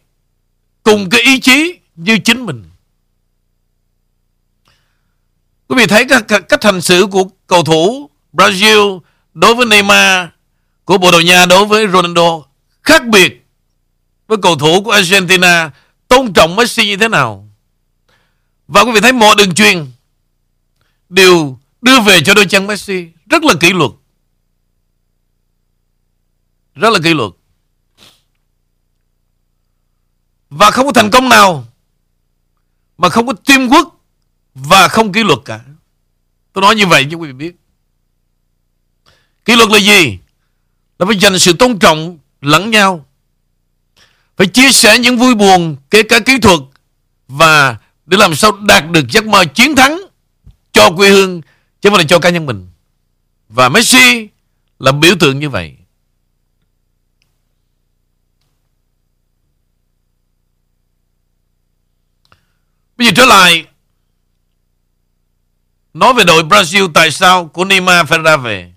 [0.83, 2.63] cùng cái ý chí như chính mình.
[5.67, 8.99] Quý vị thấy cách, cách hành xử của cầu thủ Brazil
[9.33, 10.27] đối với Neymar
[10.85, 12.41] của Bồ Đào Nha đối với Ronaldo
[12.81, 13.45] khác biệt
[14.27, 15.71] với cầu thủ của Argentina
[16.07, 17.49] tôn trọng Messi như thế nào.
[18.67, 19.91] Và quý vị thấy mọi đường truyền
[21.09, 23.91] đều đưa về cho đôi chân Messi rất là kỷ luật.
[26.75, 27.31] Rất là kỷ luật.
[30.51, 31.65] Và không có thành công nào
[32.97, 33.89] mà không có teamwork
[34.53, 35.59] và không kỷ luật cả.
[36.53, 37.55] Tôi nói như vậy cho quý vị biết.
[39.45, 40.17] Kỷ luật là gì?
[40.99, 43.05] Là phải dành sự tôn trọng lẫn nhau.
[44.37, 46.59] Phải chia sẻ những vui buồn, kể cả kỹ thuật
[47.27, 50.01] và để làm sao đạt được giấc mơ chiến thắng
[50.71, 51.41] cho quê hương
[51.81, 52.69] chứ không phải là cho cá nhân mình.
[53.49, 54.27] Và Messi
[54.79, 55.75] là biểu tượng như vậy.
[63.01, 63.67] Bây giờ trở lại.
[65.93, 68.73] Nói về đội Brazil, tại sao của Neymar phải ra về?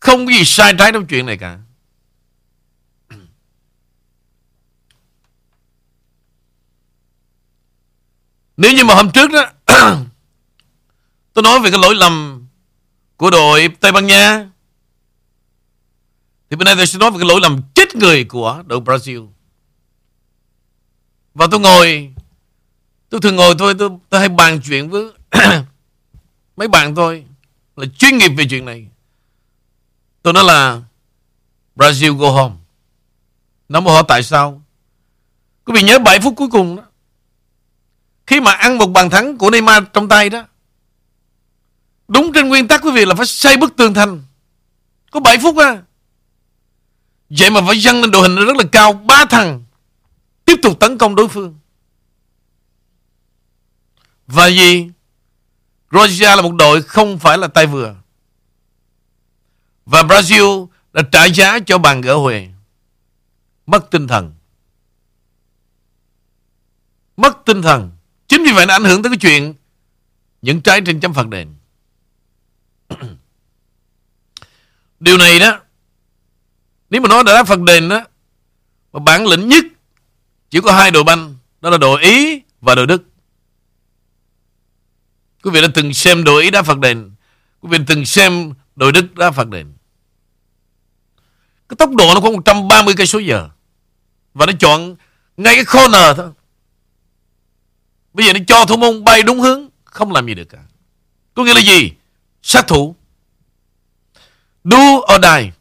[0.00, 1.58] Không có gì sai trái trong chuyện này cả.
[8.56, 9.50] Nếu như mà hôm trước đó,
[11.32, 12.46] Tôi nói về cái lỗi lầm
[13.16, 14.50] Của đội Tây Ban Nha,
[16.50, 19.28] Thì bên nay tôi sẽ nói về cái lỗi lầm chết người của đội Brazil.
[21.34, 22.15] Và tôi ngồi
[23.08, 25.04] Tôi thường ngồi tôi tôi, tôi hay bàn chuyện với
[26.56, 27.24] mấy bạn tôi
[27.76, 28.88] là chuyên nghiệp về chuyện này.
[30.22, 30.82] Tôi nói là
[31.76, 32.54] Brazil go home.
[33.68, 34.62] Nó mà hỏi tại sao?
[35.64, 36.82] Quý vị nhớ 7 phút cuối cùng đó.
[38.26, 40.44] Khi mà ăn một bàn thắng của Neymar trong tay đó.
[42.08, 44.22] Đúng trên nguyên tắc quý vị là phải xây bức tường thành.
[45.10, 45.82] Có 7 phút à.
[47.30, 48.92] Vậy mà phải dâng lên đội hình rất là cao.
[48.92, 49.64] Ba thằng
[50.44, 51.58] tiếp tục tấn công đối phương.
[54.26, 54.90] Và gì?
[55.90, 57.96] Georgia là một đội không phải là tay vừa.
[59.86, 62.48] Và Brazil đã trả giá cho bàn gỡ huề.
[63.66, 64.34] Mất tinh thần.
[67.16, 67.90] Mất tinh thần.
[68.28, 69.54] Chính vì vậy nó ảnh hưởng tới cái chuyện
[70.42, 71.54] những trái trên chấm phạt đền.
[75.00, 75.60] Điều này đó,
[76.90, 78.04] Nếu mà nói đã phạt đền đó,
[78.92, 79.64] Mà bản lĩnh nhất
[80.50, 83.02] Chỉ có hai đội banh, Đó là đội Ý và đội Đức
[85.46, 87.10] Quý vị đã từng xem đội Ý đá phạt đền.
[87.60, 89.72] Quý vị từng xem đội Đức đá phạt đền.
[91.68, 93.48] Cái tốc độ nó khoảng 130 cây số giờ.
[94.34, 94.96] Và nó chọn
[95.36, 96.30] ngay cái corner thôi.
[98.12, 100.58] Bây giờ nó cho thủ môn bay đúng hướng, Không làm gì được cả.
[101.34, 101.92] Có nghĩa là gì?
[102.42, 102.96] Sát thủ.
[104.64, 105.52] Do or die.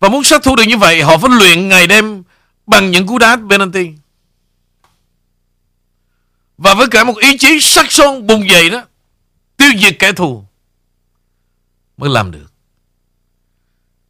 [0.00, 2.22] Và muốn sát thủ được như vậy, Họ phải luyện ngày đêm
[2.66, 3.92] Bằng những cú đá penalty
[6.58, 8.82] và với cả một ý chí sắc son bùng dậy đó,
[9.56, 10.44] Tiêu diệt kẻ thù
[11.96, 12.52] Mới làm được.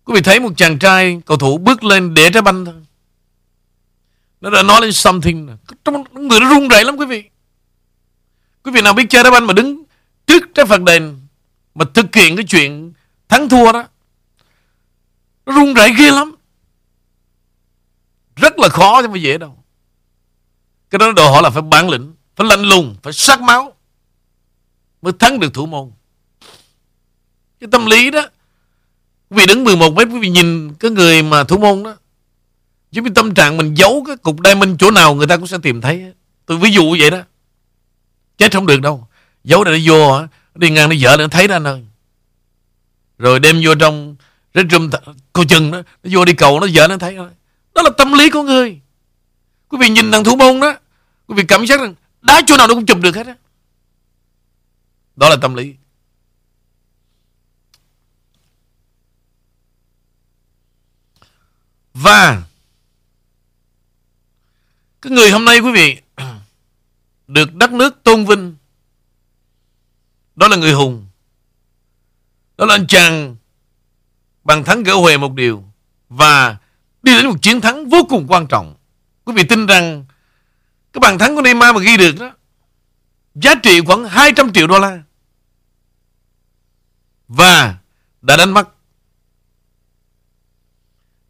[0.05, 2.75] Quý vị thấy một chàng trai cầu thủ bước lên để trái banh thôi.
[4.41, 7.25] Nó đã nói lên something Trong người nó run rẩy lắm quý vị.
[8.63, 9.83] Quý vị nào biết chơi đá banh mà đứng
[10.27, 11.21] trước trái phạt đền
[11.75, 12.93] Mà thực hiện cái chuyện
[13.29, 13.85] thắng thua đó,
[15.47, 16.35] Nó run rẩy ghê lắm.
[18.37, 19.65] Rất là khó chứ không phải dễ đâu.
[20.91, 23.73] Cái đó đòi hỏi là phải bản lĩnh phải lạnh lùng, phải sát máu
[25.03, 25.91] mới thắng được thủ môn.
[27.61, 28.29] Cái tâm lý đó
[29.31, 31.97] vì đứng 11 mét quý vị nhìn cái người mà thủ môn đó
[32.91, 35.59] giống như tâm trạng mình giấu cái cục diamond chỗ nào người ta cũng sẽ
[35.63, 36.13] tìm thấy.
[36.47, 37.19] Tôi ví dụ vậy đó.
[38.39, 39.07] Chết không được đâu.
[39.45, 41.85] Giấu để nó vô đi ngang nó vợ nó thấy ra nơi.
[43.19, 44.17] Rồi đem vô trong
[44.55, 44.91] cái room
[45.33, 47.17] cô chừng đó, nó vô đi cầu nó vợ nó thấy.
[47.75, 48.81] Đó là tâm lý của người.
[49.69, 50.75] Quý vị nhìn thằng thủ môn đó,
[51.27, 53.37] quý vị cảm giác rằng Đá chỗ nào nó cũng chụp được hết á.
[55.17, 55.75] Đó là tâm lý.
[61.95, 62.43] Và
[65.03, 66.01] Cái người hôm nay quý vị
[67.29, 68.57] Được đất nước tôn vinh,
[70.37, 71.07] Đó là người hùng.
[72.57, 73.37] Đó là anh chàng
[74.45, 75.65] Bằng thắng gỡ huề một điều
[76.09, 76.57] Và
[77.03, 78.75] đi đến một chiến thắng vô cùng quan trọng.
[79.25, 80.05] Quý vị tin rằng
[80.93, 82.33] cái bàn thắng của Neymar mà ghi được đó,
[83.35, 85.03] Giá trị khoảng 200 triệu đô la.
[87.29, 87.77] Và
[88.23, 88.69] đã đánh mất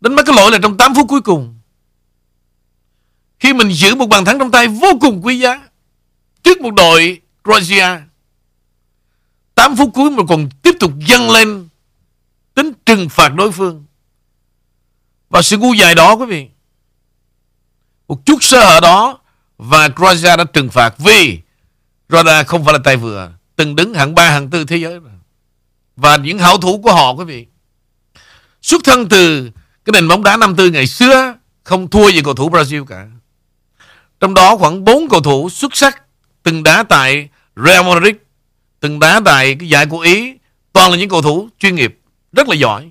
[0.00, 1.58] Đánh mất cái lỗi là trong 8 phút cuối cùng.
[3.38, 5.68] Khi mình giữ một bàn thắng trong tay vô cùng quý giá,
[6.42, 8.00] Trước một đội Croatia
[9.54, 11.68] 8 phút cuối mà còn tiếp tục dâng lên
[12.54, 13.84] Tính trừng phạt đối phương.
[15.30, 16.48] Và sự ngu dài đó, quý vị,
[18.08, 19.17] Một chút sơ hở đó
[19.58, 21.40] và Croatia đã trừng phạt vì
[22.08, 25.00] Rada không phải là tay vừa, Từng đứng hạng 3 hạng 4 thế giới
[25.96, 27.46] Và những hảo thủ của họ, quý vị,
[28.62, 29.50] Xuất thân từ
[29.84, 33.06] Cái nền bóng đá năm tư ngày xưa, Không thua gì cầu thủ Brazil cả
[34.20, 36.02] Trong đó khoảng 4 cầu thủ xuất sắc,
[36.42, 37.28] Từng đá tại
[37.64, 38.14] Real Madrid,
[38.80, 40.34] từng đá tại cái giải của Ý,
[40.72, 41.98] toàn là những cầu thủ chuyên nghiệp,
[42.32, 42.90] rất là giỏi.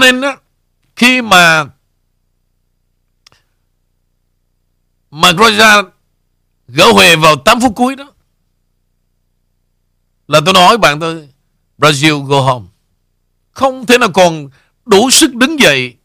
[0.00, 0.36] Nên đó,
[0.96, 1.64] khi mà
[5.10, 5.88] mà Croatia
[6.68, 8.12] gỡ huề vào 8 phút cuối đó
[10.28, 11.28] là tôi nói bạn tôi
[11.78, 12.66] Brazil go home.
[13.50, 14.48] Không thể nào còn
[14.86, 15.96] đủ sức đứng dậy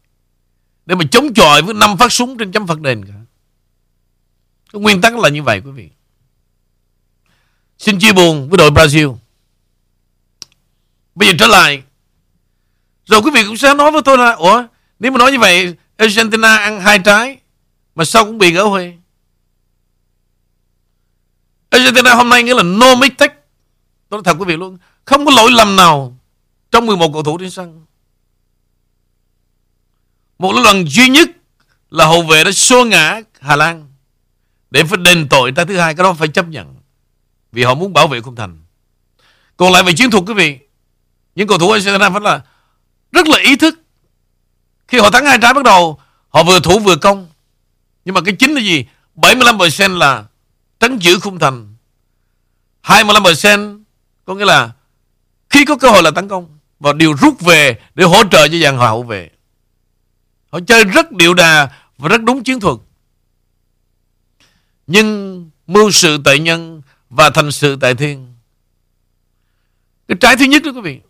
[0.86, 3.14] để mà chống chọi với năm phát súng trên chấm phạt đền cả.
[4.72, 5.90] Cái nguyên tắc là như vậy quý vị.
[7.78, 9.16] Xin chia buồn với đội Brazil.
[11.14, 11.82] Bây giờ trở lại.
[13.06, 14.64] Rồi quý vị cũng sẽ nói với tôi là, Ủa,
[14.98, 17.38] nếu mà nói như vậy, Argentina ăn hai trái,
[17.94, 18.92] Mà sao cũng bị gỡ huê?
[21.70, 23.34] Argentina hôm nay nghĩa là no mistake.
[24.08, 26.16] Tôi nói thật quý vị luôn, Không có lỗi lầm nào
[26.70, 27.86] Trong 11 cầu thủ trên sân.
[30.38, 31.28] Một lần duy nhất
[31.90, 33.88] Là hậu vệ đã xô ngã Hà Lan
[34.70, 36.74] Để phải đền tội ta thứ hai, Cái đó phải chấp nhận,
[37.52, 38.58] Vì họ muốn bảo vệ khung thành.
[39.56, 40.58] Còn lại về chiến thuật quý vị,
[41.34, 42.40] Những cầu thủ Argentina phải là
[43.16, 43.80] rất là ý thức
[44.88, 47.28] Khi họ thắng hai trái bắt đầu, Họ vừa thủ vừa công
[48.04, 48.84] Nhưng mà cái chính là gì
[49.16, 50.24] 75% là
[50.80, 51.74] trấn giữ khung thành
[52.82, 53.82] 25%
[54.24, 54.70] có nghĩa là
[55.50, 58.58] khi có cơ hội là tấn công và điều rút về để hỗ trợ cho
[58.62, 59.30] dàn hậu vệ.
[60.50, 62.76] Họ chơi rất điệu đà và rất đúng chiến thuật.
[64.86, 68.34] Nhưng mưu sự tại nhân và thành sự tại thiên.
[70.08, 71.00] Cái trái thứ nhất đó quý vị.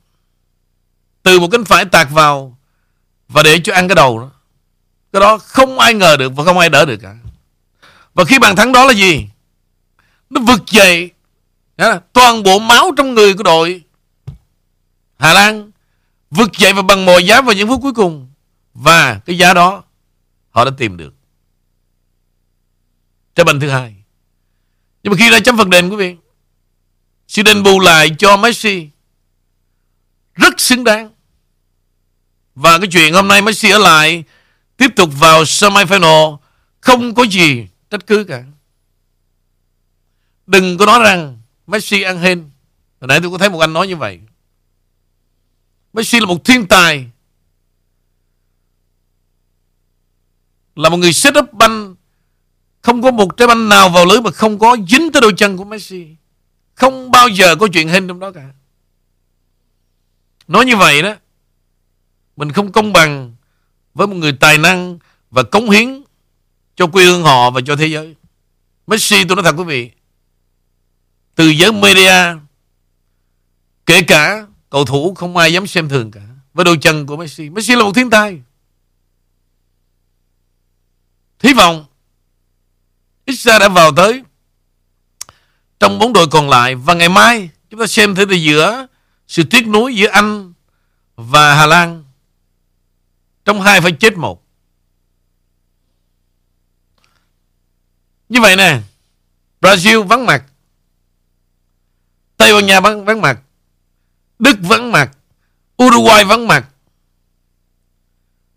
[1.27, 2.59] Từ một cánh phải tạt vào
[3.29, 4.31] và để cho ăn cái đầu đó.
[5.13, 7.17] Cái đó không ai ngờ được và không ai đỡ được cả.
[8.15, 9.29] Và khi bàn thắng đó là gì?
[10.31, 11.11] Nó vực dậy
[12.13, 13.83] toàn bộ máu trong người của đội
[15.19, 15.71] Hà Lan
[16.31, 18.29] vực dậy và bằng mọi giá vào những phút cuối cùng
[18.75, 19.85] và cái giá đó
[20.51, 21.15] họ đã tìm được
[23.35, 23.95] trái banh thứ hai
[25.03, 26.17] nhưng mà khi ra chấm phần đền, quý vị
[27.29, 28.89] sự đền bù lại cho Messi
[30.35, 31.16] rất xứng đáng
[32.57, 34.25] và cái chuyện hôm nay Messi ở lại,
[34.77, 36.39] tiếp tục vào semi-final
[36.81, 38.45] không có gì trách cứ cả.
[40.47, 42.39] Đừng có nói rằng Messi ăn hên.
[43.01, 44.21] Hồi nãy tôi có thấy một anh nói như vậy.
[45.93, 47.11] Messi là một thiên tài.
[50.77, 51.95] Là một người set up banh.
[52.83, 55.57] Không có một trái banh nào vào lưới Mà không có dính tới đôi chân
[55.57, 56.07] của Messi.
[56.75, 58.49] Không bao giờ có chuyện hên trong đó cả.
[60.49, 61.15] Nói như vậy đó
[62.37, 63.35] mình không công bằng
[63.95, 64.99] Với một người tài năng
[65.31, 66.03] Và cống hiến
[66.77, 68.15] Cho quê hương họ và cho thế giới.
[68.87, 69.91] Messi, tôi nói thật quý vị,
[71.35, 72.39] từ giới media,
[73.87, 76.21] kể cả cầu thủ không ai dám xem thường cả,
[76.55, 77.51] với đôi chân của Messi.
[77.51, 78.41] Messi là một thiên tài.
[81.43, 81.85] Hy vọng
[83.25, 84.23] ít đã vào tới
[85.81, 88.87] trong bốn đội còn lại và ngày mai chúng ta xem thử từ giữa
[89.29, 90.53] sự tiếc nuối giữa Anh
[91.17, 92.05] và Hà Lan
[93.47, 94.43] trong hai phải chết một.
[98.29, 98.81] Như vậy nè
[99.61, 100.45] Brazil vắng mặt.
[102.37, 103.41] Tây Ban Nha vắng, vắng mặt.
[104.39, 105.17] Đức vắng mặt.
[105.83, 106.69] Uruguay vắng mặt.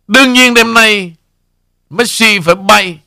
[0.08, 1.16] Đương nhiên đêm nay
[1.90, 3.00] Messi phải bay.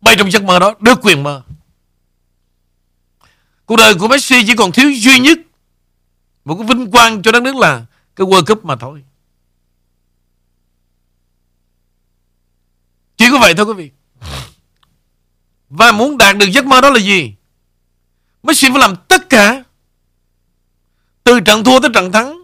[0.00, 1.42] Bay trong giấc mơ đó Được quyền mơ.
[3.66, 5.38] Cuộc đời của Messi chỉ còn thiếu duy nhất
[6.44, 9.04] Một cái vinh quang cho đất nước là Cái World Cup mà thôi.
[13.16, 13.90] Chỉ có vậy thôi quý vị.
[15.70, 17.34] Và muốn đạt được giấc mơ đó là gì?
[18.42, 19.62] Messi phải làm tất cả.
[21.26, 22.42] Từ trận thua tới trận thắng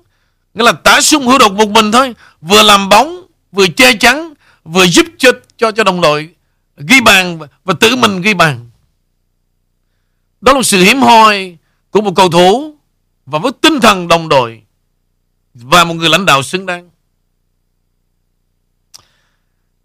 [0.55, 4.35] Nghĩa là tả sung hữu độc một mình thôi Vừa làm bóng Vừa che chắn
[4.65, 6.29] Vừa giúp cho cho cho đồng đội
[6.77, 8.71] Ghi bàn và, và tự mình ghi bàn.
[10.41, 11.57] Đó là sự hiếm hoi
[11.91, 12.75] Của một cầu thủ
[13.27, 14.63] Và với tinh thần đồng đội
[15.55, 16.91] Và một người lãnh đạo xứng đáng.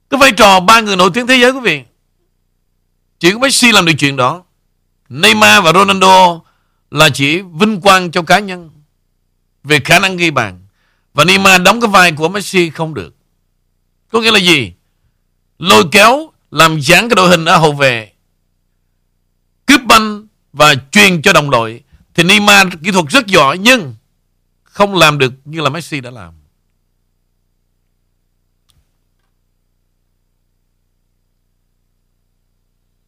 [0.09, 1.83] Cái vai trò ba người nổi tiếng thế giới quý vị
[3.19, 4.43] Chỉ có Messi làm được chuyện đó
[5.09, 6.41] Neymar và Ronaldo
[6.91, 8.69] là chỉ vinh quang cho cá nhân
[9.63, 10.59] về khả năng ghi bàn.
[11.13, 13.15] Và Neymar đóng cái vai của Messi không được.
[14.11, 14.73] Có nghĩa là gì?
[15.59, 18.11] Lôi kéo, làm giãn cái đội hình ở hậu vệ.
[19.65, 21.83] Cướp banh và truyền cho đồng đội.
[22.13, 23.95] Thì Neymar kỹ thuật rất giỏi nhưng
[24.63, 26.33] không làm được như là Messi đã làm.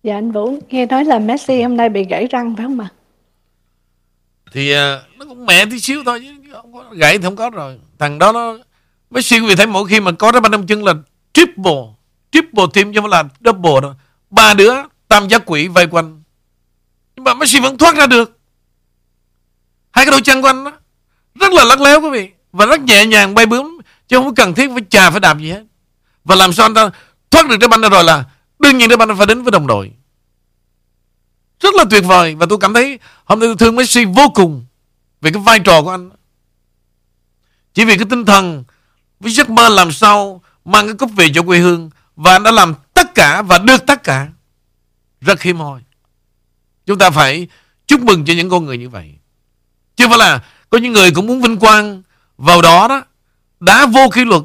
[0.03, 2.87] Dạ anh Vũ, nghe nói là Messi hôm nay bị gãy răng phải không ạ?
[4.51, 4.79] Thì uh,
[5.17, 7.79] nó cũng mẹ tí xíu thôi chứ không có gãy thì không có rồi.
[7.99, 8.57] Thằng đó nó
[9.09, 10.93] Messi quý vị thấy mỗi khi mà có cái banh trong chân là
[11.33, 11.81] triple.
[12.31, 13.93] triple team chứ không là double đâu
[14.29, 14.73] ba đứa
[15.07, 16.23] tam giác quỷ vây quanh
[17.15, 18.37] nhưng mà Messi vẫn thoát ra được
[19.91, 20.71] hai cái đôi chân của anh đó
[21.35, 24.31] rất là lắc léo quý vị và rất nhẹ nhàng bay bướm chứ không có
[24.35, 25.63] cần thiết phải chà phải đạp gì hết
[26.23, 26.89] và làm sao anh ta
[27.31, 28.23] thoát được cái banh ra rồi là
[28.59, 29.91] đương nhiên trái banh phải đến với đồng đội.
[31.59, 32.35] Rất là tuyệt vời.
[32.35, 34.65] Và tôi cảm thấy hôm nay tôi thương Messi vô cùng
[35.21, 36.09] về cái vai trò của anh.
[37.73, 38.63] Chỉ vì cái tinh thần
[39.19, 42.51] với giấc mơ làm sao mang cái cúp về cho quê hương và anh đã
[42.51, 44.27] làm tất cả và được tất cả.
[45.21, 45.81] Rất hiếm hoi.
[46.85, 47.47] Chúng ta phải
[47.87, 49.15] chúc mừng cho những con người như vậy.
[49.95, 52.03] Chứ phải là có những người cũng muốn vinh quang
[52.37, 53.03] vào đó đó,
[53.59, 54.41] đá vô kỷ luật,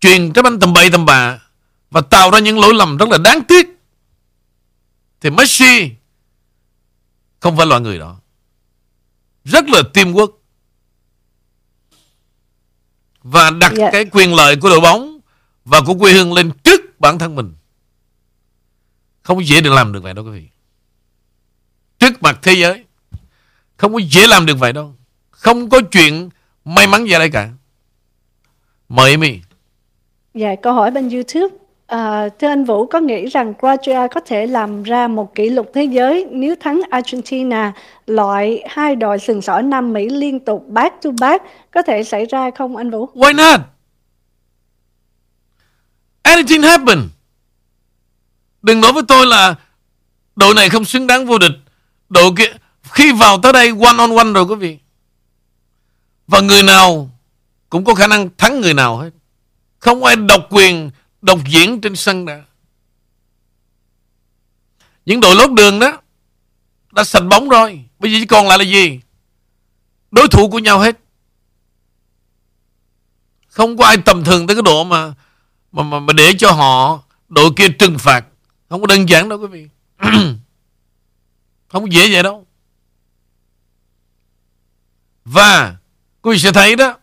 [0.00, 1.38] truyền trái banh tầm bậy tầm bạ
[1.90, 3.66] và tạo ra những lỗi lầm rất là đáng tiếc.
[5.20, 5.90] Thì Messi
[7.40, 8.20] không phải loại người đó.
[9.44, 10.32] Rất là teamwork
[13.22, 13.92] và đặt yeah.
[13.92, 15.20] cái quyền lợi của đội bóng
[15.64, 17.54] và của quê hương lên trước bản thân mình.
[19.22, 20.48] Không dễ được làm được vậy đâu quý vị.
[21.98, 22.84] Trước mặt thế giới
[23.76, 24.94] không có dễ làm được vậy đâu.
[25.30, 26.30] Không có chuyện
[26.64, 27.50] may mắn gì đây cả.
[28.88, 29.40] Mời mi
[30.34, 34.46] dạ câu hỏi bên youtube À, thưa anh Vũ, có nghĩ rằng Croatia có thể
[34.46, 37.72] làm ra một kỷ lục thế giới nếu thắng Argentina
[38.06, 42.26] loại hai đội sừng sỏ Nam Mỹ liên tục back to back có thể xảy
[42.26, 43.08] ra không anh Vũ?
[43.14, 43.60] Why not?
[46.22, 47.08] Anything happen.
[48.62, 49.54] Đừng nói với tôi là
[50.36, 51.52] đội này không xứng đáng vô địch.
[52.08, 54.78] Đội kia khi vào tới đây one on one rồi quý vị.
[56.26, 57.10] Và người nào
[57.70, 59.10] cũng có khả năng thắng người nào hết.
[59.78, 60.90] Không ai độc quyền
[61.26, 62.42] độc diễn trên sân đã.
[65.06, 66.00] Những đội lót đường đó
[66.92, 67.84] đã sạch bóng rồi.
[67.98, 69.00] Bây giờ chỉ còn lại là gì?
[70.10, 70.98] Đối thủ của nhau hết.
[73.48, 75.14] Không có ai tầm thường tới cái độ mà
[75.72, 78.26] mà mà, mà để cho họ đội kia trừng phạt.
[78.68, 79.68] Không có đơn giản đâu quý vị.
[81.68, 82.46] không có dễ vậy đâu.
[85.24, 85.76] Và
[86.22, 86.98] quý vị sẽ thấy đó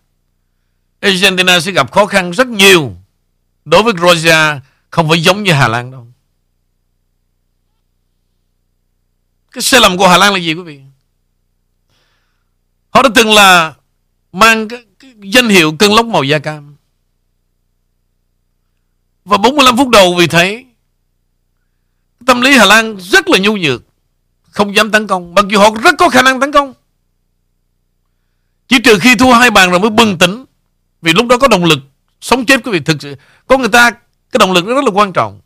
[0.99, 3.02] Argentina sẽ gặp khó khăn rất nhiều
[3.65, 6.07] Đối với Georgia Không phải giống như Hà Lan đâu.
[9.51, 10.81] Cái sai lầm của Hà Lan là gì quý vị?
[12.89, 13.73] Họ đã từng là
[14.31, 16.75] Mang cái, cái danh hiệu cơn lốc màu da cam.
[19.25, 20.65] Và 45 phút đầu vì thế
[22.25, 23.83] Tâm lý Hà Lan rất là nhu nhược
[24.43, 25.35] Không dám tấn công.
[25.35, 26.73] Mặc dù họ rất có khả năng tấn công.
[28.67, 30.45] Chỉ trừ khi thua hai bàn rồi mới bừng tỉnh
[31.01, 31.79] Vì lúc đó có động lực.
[32.23, 33.15] Sống chết quý vị, thực sự,
[33.47, 35.41] Có người ta, Cái động lực rất là quan trọng.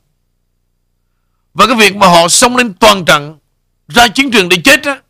[1.53, 3.39] Và cái việc mà họ xông lên toàn trận,
[3.87, 5.01] Ra chiến trường để chết á,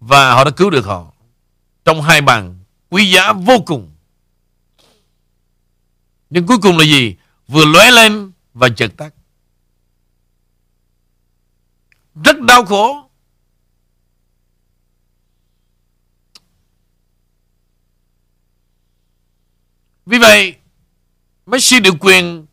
[0.00, 1.12] Và họ đã cứu được họ
[1.84, 2.58] Trong hai bàn,
[2.90, 3.92] quý giá vô cùng.
[6.30, 7.16] Nhưng cuối cùng là gì?
[7.48, 9.14] Vừa lóe lên và chợt tắt.
[12.24, 13.10] Rất đau khổ.
[20.06, 20.59] Vì vậy
[21.50, 22.46] Messi được quyền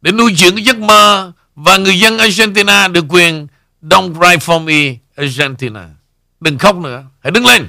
[0.00, 3.46] để nuôi dưỡng cái giấc mơ và người dân Argentina được quyền
[3.82, 5.88] Don't cry for me Argentina.
[6.40, 7.68] Đừng khóc nữa, hãy đứng lên.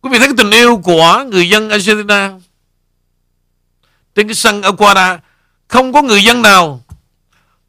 [0.00, 2.30] Quý vị thấy cái tình yêu của người dân Argentina
[4.14, 5.18] trên cái sân Aquara
[5.68, 6.80] không có người dân nào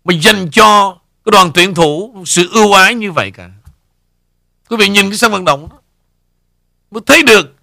[0.03, 3.49] mà dành cho cái đoàn tuyển thủ sự ưu ái như vậy cả.
[4.69, 5.77] Quý vị nhìn cái sân vận động đó
[6.91, 7.55] mới thấy được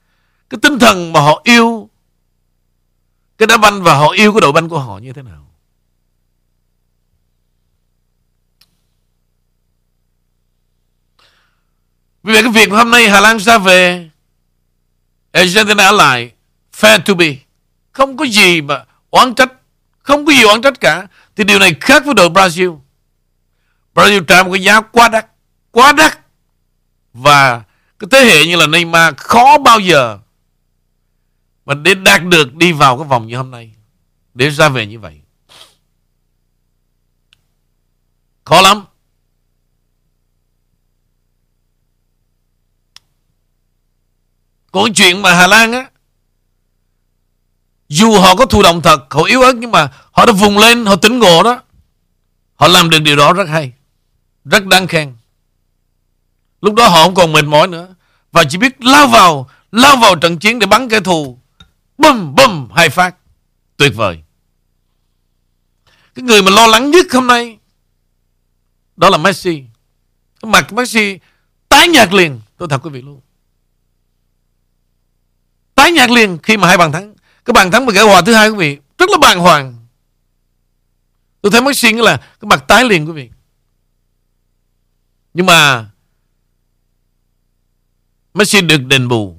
[0.51, 1.72] cái tinh thần mà họ yêu
[3.43, 5.47] cái đá banh và họ yêu cái đội banh của họ như thế nào?
[12.23, 14.11] Vì vậy cái việc hôm nay Hà Lan ra về,
[15.33, 16.33] Argentina ở lại,
[16.77, 17.35] Fair to be.
[17.93, 19.53] Không có gì mà oán trách,
[19.99, 21.07] Không có gì oán trách cả.
[21.37, 22.79] Thì điều này khác với đội Brazil.
[23.95, 25.27] Brazil trả một cái giá quá đắt
[25.71, 26.19] Quá đắt.
[27.13, 27.63] Và
[27.99, 30.19] cái thế hệ như là Neymar khó bao giờ
[31.65, 33.75] và để đạt được đi vào cái vòng như hôm nay,
[34.35, 35.21] Để ra về như vậy.
[38.45, 38.85] Khó lắm.
[44.73, 45.91] Còn chuyện mà Hà Lan á,
[47.89, 50.87] Dù họ có thụ động thật, Họ yếu ớt, nhưng mà Họ đã vùng lên,
[50.87, 51.63] Họ tỉnh ngộ đó.
[52.55, 53.73] Họ làm được điều đó rất hay,
[54.45, 55.17] Rất đáng khen.
[56.61, 57.95] Lúc đó họ không còn mệt mỏi nữa,
[58.33, 61.42] Và chỉ biết lao vào Lao vào trận chiến để bắn kẻ thù.
[62.03, 63.17] Bum bum hai phát.
[63.77, 64.23] Tuyệt vời.
[66.15, 67.59] Cái người mà lo lắng nhất hôm nay,
[68.97, 69.65] Đó là Messi.
[70.41, 71.19] Cái mặt Messi
[71.69, 72.41] tái nhạc liền.
[72.57, 73.21] Tôi thật quý vị luôn.
[75.75, 77.15] Tái nhạc liền khi mà hai bàn thắng.
[77.45, 79.83] Cái bàn thắng mà gỡ hòa thứ hai, quý vị, Rất là bàng hoàng.
[81.41, 83.31] Tôi thấy messi là cái mặt tái liền, quý vị.
[85.35, 85.91] Nhưng mà
[88.35, 89.37] Messi được đền bù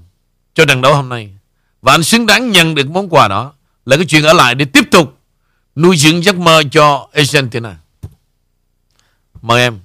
[0.53, 1.37] cho trận đấu hôm nay.
[1.83, 3.53] Và anh xứng đáng nhận được món quà đó
[3.85, 5.17] là cái chuyện ở lại để tiếp tục
[5.75, 7.75] nuôi dưỡng giấc mơ cho Argentina.
[9.41, 9.79] Mời em.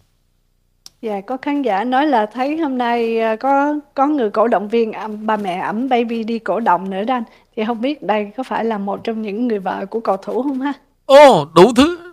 [1.03, 4.69] Dạ, có khán giả nói là thấy hôm nay à, có có người cổ động
[4.69, 7.23] viên ẩm, bà mẹ ẩm baby đi cổ động nữa đó anh.
[7.57, 10.43] Thì không biết đây có phải là một trong những người vợ của cầu thủ
[10.43, 10.73] không ha?
[11.07, 12.13] Ồ, đủ thứ.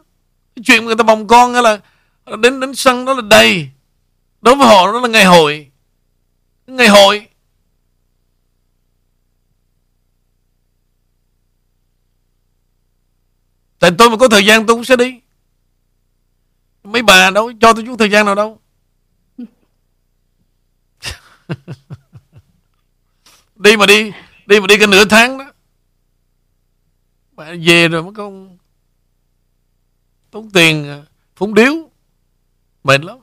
[0.64, 1.80] Chuyện người ta bồng con là
[2.40, 3.70] đến đến sân đó là đầy.
[4.42, 5.68] Đối với họ đó là ngày hội.
[6.68, 7.28] Ngày hội.
[13.86, 15.20] Tại tôi mà có thời gian tôi cũng sẽ đi.
[16.84, 18.60] Mấy bà đâu cho tôi chút thời gian nào đâu.
[23.56, 24.12] đi mà đi
[24.46, 25.46] đi mà đi cái nửa tháng đó
[27.36, 28.58] mà về rồi mất công
[30.32, 31.04] tốn tiền à,
[31.36, 31.74] phúng điếu
[32.84, 33.18] mệt lắm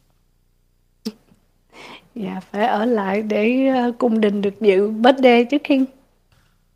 [2.14, 5.84] dạ phải ở lại để ờ, cung đình được dự birthday trước khi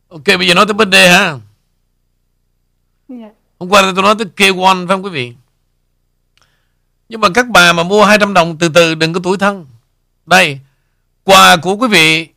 [0.08, 1.38] ok bây giờ nói tới birthday ha
[3.08, 5.34] dạ hôm qua tôi nói tới K1 phải không quý vị?
[7.08, 9.66] Nhưng mà các bà mà mua 200 đồng, từ từ, đừng có tuổi thân.
[10.26, 10.60] Đây,
[11.24, 12.28] Quà của quý vị,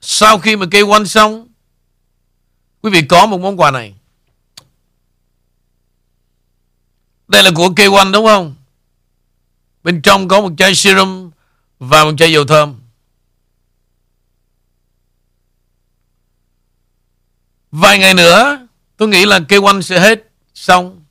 [0.00, 1.48] Sau khi mà kêu quanh xong,
[2.82, 3.94] Quý vị có một món quà này.
[7.28, 8.54] Đây là của K1 đúng không?
[9.82, 11.30] Bên trong có một chai serum
[11.78, 12.80] Và một chai dầu thơm.
[17.70, 20.29] Vài ngày nữa, Tôi nghĩ là K1 sẽ hết.
[20.60, 21.04] Xong.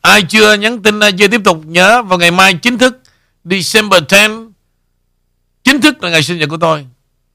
[0.00, 3.00] Ai chưa nhắn tin ai chưa tiếp tục nhớ Vào ngày mai chính thức
[3.44, 4.20] December 10
[5.62, 6.86] Chính thức là ngày sinh nhật của tôi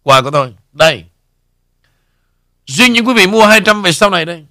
[0.03, 0.55] Quà của tôi.
[0.71, 1.05] Đây.
[2.65, 4.45] Riêng những quý vị mua 200 về sau này đây.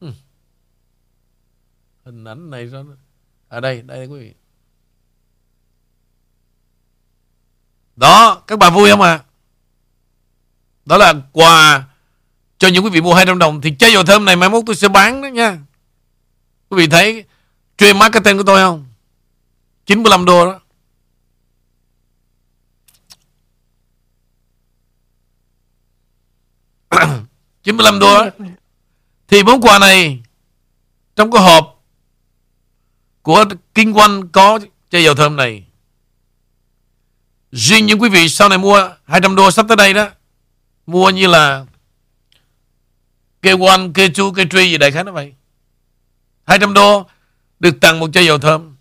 [0.00, 0.08] Ừ.
[2.04, 2.84] Hình ảnh này sao
[3.48, 4.34] À đây, đây quý vị.
[7.96, 9.24] Đó, các bà vui không à
[10.86, 11.84] đó là quà
[12.58, 14.76] Cho những quý vị mua 200 đồng Thì chai dầu thơm này mai mốt tôi
[14.76, 15.58] sẽ bán đó nha.
[16.68, 17.24] Quý vị thấy
[17.76, 18.86] Trade marketing của tôi không?
[19.86, 20.60] 95 đô đó.
[27.62, 28.30] chín mươi lăm đô đó.
[29.28, 30.22] Thì món quà này
[31.16, 31.84] Trong cái hộp
[33.22, 34.58] Của Kinh quanh có
[34.90, 35.64] chai dầu thơm này.
[37.52, 40.08] Riêng những quý vị sau này mua 200 đô sắp tới đây đó
[40.86, 41.64] Mua như là
[43.42, 45.34] K1, K2, K3 gì đại khái nó vậy
[46.46, 47.06] 200 đô
[47.60, 48.76] được tặng một chai dầu thơm.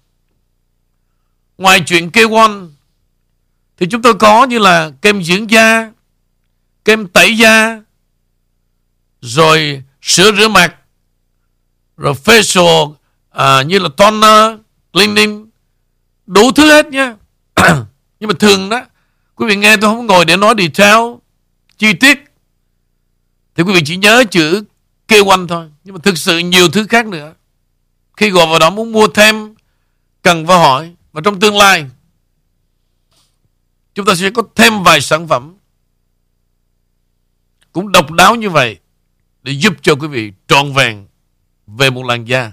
[1.57, 2.69] Ngoài chuyện K1
[3.77, 5.91] thì chúng tôi có như là kem dưỡng da,
[6.85, 7.81] kem tẩy da,
[9.21, 10.75] rồi sữa rửa mặt,
[11.97, 12.93] rồi facial
[13.29, 14.59] à, như là toner,
[14.93, 15.49] cleaning,
[16.25, 17.15] đủ thứ hết nha.
[18.19, 18.81] Nhưng mà thường đó,
[19.35, 20.99] quý vị nghe tôi không ngồi để nói detail,
[21.77, 22.19] chi tiết,
[23.55, 24.63] thì quý vị chỉ nhớ chữ
[25.07, 25.71] kê one thôi.
[25.83, 27.33] Nhưng mà thực sự nhiều thứ khác nữa.
[28.17, 29.55] Khi gọi vào đó muốn mua thêm
[30.21, 31.89] Cần phải hỏi Và trong tương lai
[33.93, 35.55] Chúng ta sẽ có thêm vài sản phẩm
[37.71, 38.79] Cũng độc đáo như vậy
[39.43, 41.07] Để giúp cho quý vị trọn vẹn
[41.67, 42.51] Về một làn da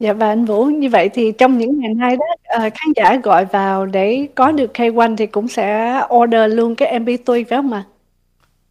[0.00, 3.16] Dạ và anh Vũ, như vậy thì trong những ngày nay đó, ờ, khán giả
[3.22, 7.72] gọi vào để có được K1 thì cũng sẽ order luôn cái MP3 phải không
[7.72, 7.84] ạ?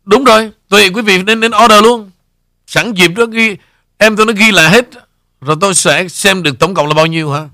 [0.06, 2.12] Đúng rồi, tùy quý vị nên đến order luôn.
[2.68, 3.58] Sẵn dịp đó ghi,
[3.98, 4.90] em tôi nó ghi là hết.
[5.42, 7.50] Rồi tôi sẽ xem được tổng cộng là bao nhiêu ha.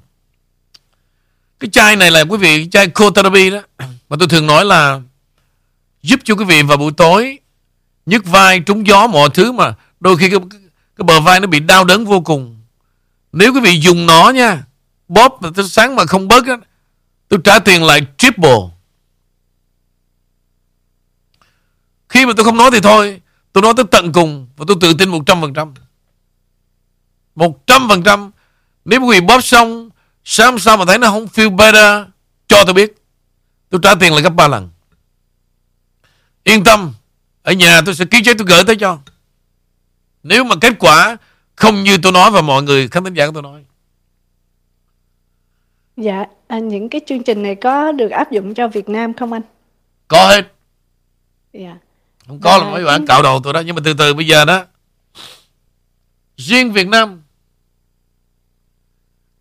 [1.60, 3.60] Cái chai này là quý vị, chai Cotherapy đó.
[4.10, 5.02] Mà tôi thường nói là
[6.04, 7.40] giúp cho quý vị vào buổi tối
[8.06, 10.40] nhức vai, trúng gió, mọi thứ mà đôi khi cái,
[10.96, 12.59] cái bờ vai nó bị đau đớn vô cùng.
[13.32, 14.64] Nếu quý vị dùng nó nha,
[15.08, 16.58] bóp mà tới sáng mà không bớt á,
[17.28, 18.60] tôi trả tiền lại triple.
[22.10, 23.22] Khi mà tôi không nói thì thôi
[23.54, 25.74] Tôi nói tới tận cùng Và tôi tự tin 100%
[27.36, 28.32] 100%
[28.86, 29.90] Nếu quý vị bóp xong
[30.24, 32.08] Sáng sau mà thấy nó không feel better
[32.48, 32.96] Cho tôi biết.
[33.70, 34.70] Tôi trả tiền lại gấp 3 lần.
[36.44, 36.94] Yên tâm
[37.44, 38.98] Ở nhà tôi sẽ ký giấy tôi gửi tới cho.
[40.24, 41.18] Nếu mà kết quả
[41.60, 43.64] không như tôi nói và mọi người khán thính giả của tôi nói.
[45.98, 49.34] Dạ à, Những cái chương trình này có được áp dụng cho Việt Nam không
[49.34, 49.42] anh?
[50.08, 50.54] Có hết.
[51.54, 51.78] Dạ.
[52.28, 54.46] Không có là mấy bạn cạo đầu tôi đó nhưng mà từ từ bây giờ
[54.46, 54.66] đó.
[56.38, 57.22] Riêng Việt Nam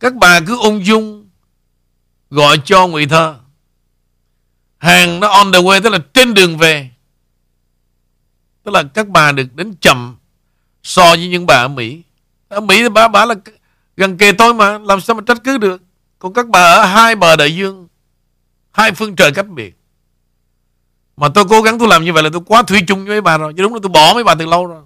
[0.01, 1.29] các bà cứ ung dung
[2.31, 3.39] gọi cho người thơ.
[4.79, 6.91] Hàng nó on the way Tức là trên đường về.
[8.63, 10.17] Tức là các bà được đến chậm
[10.83, 12.03] So với những bà ở Mỹ
[12.51, 13.35] Mỹ thì bà, bà là
[13.97, 15.83] gần kề tôi mà Làm sao mà trách cứ được?
[16.19, 17.89] Còn các bà ở hai bờ đại dương
[18.71, 19.75] Hai phương trời cách biệt.
[21.17, 23.21] Mà tôi cố gắng tôi làm như vậy là tôi quá thủy chung với mấy
[23.21, 24.83] bà rồi Chứ đúng là tôi bỏ mấy bà từ lâu rồi.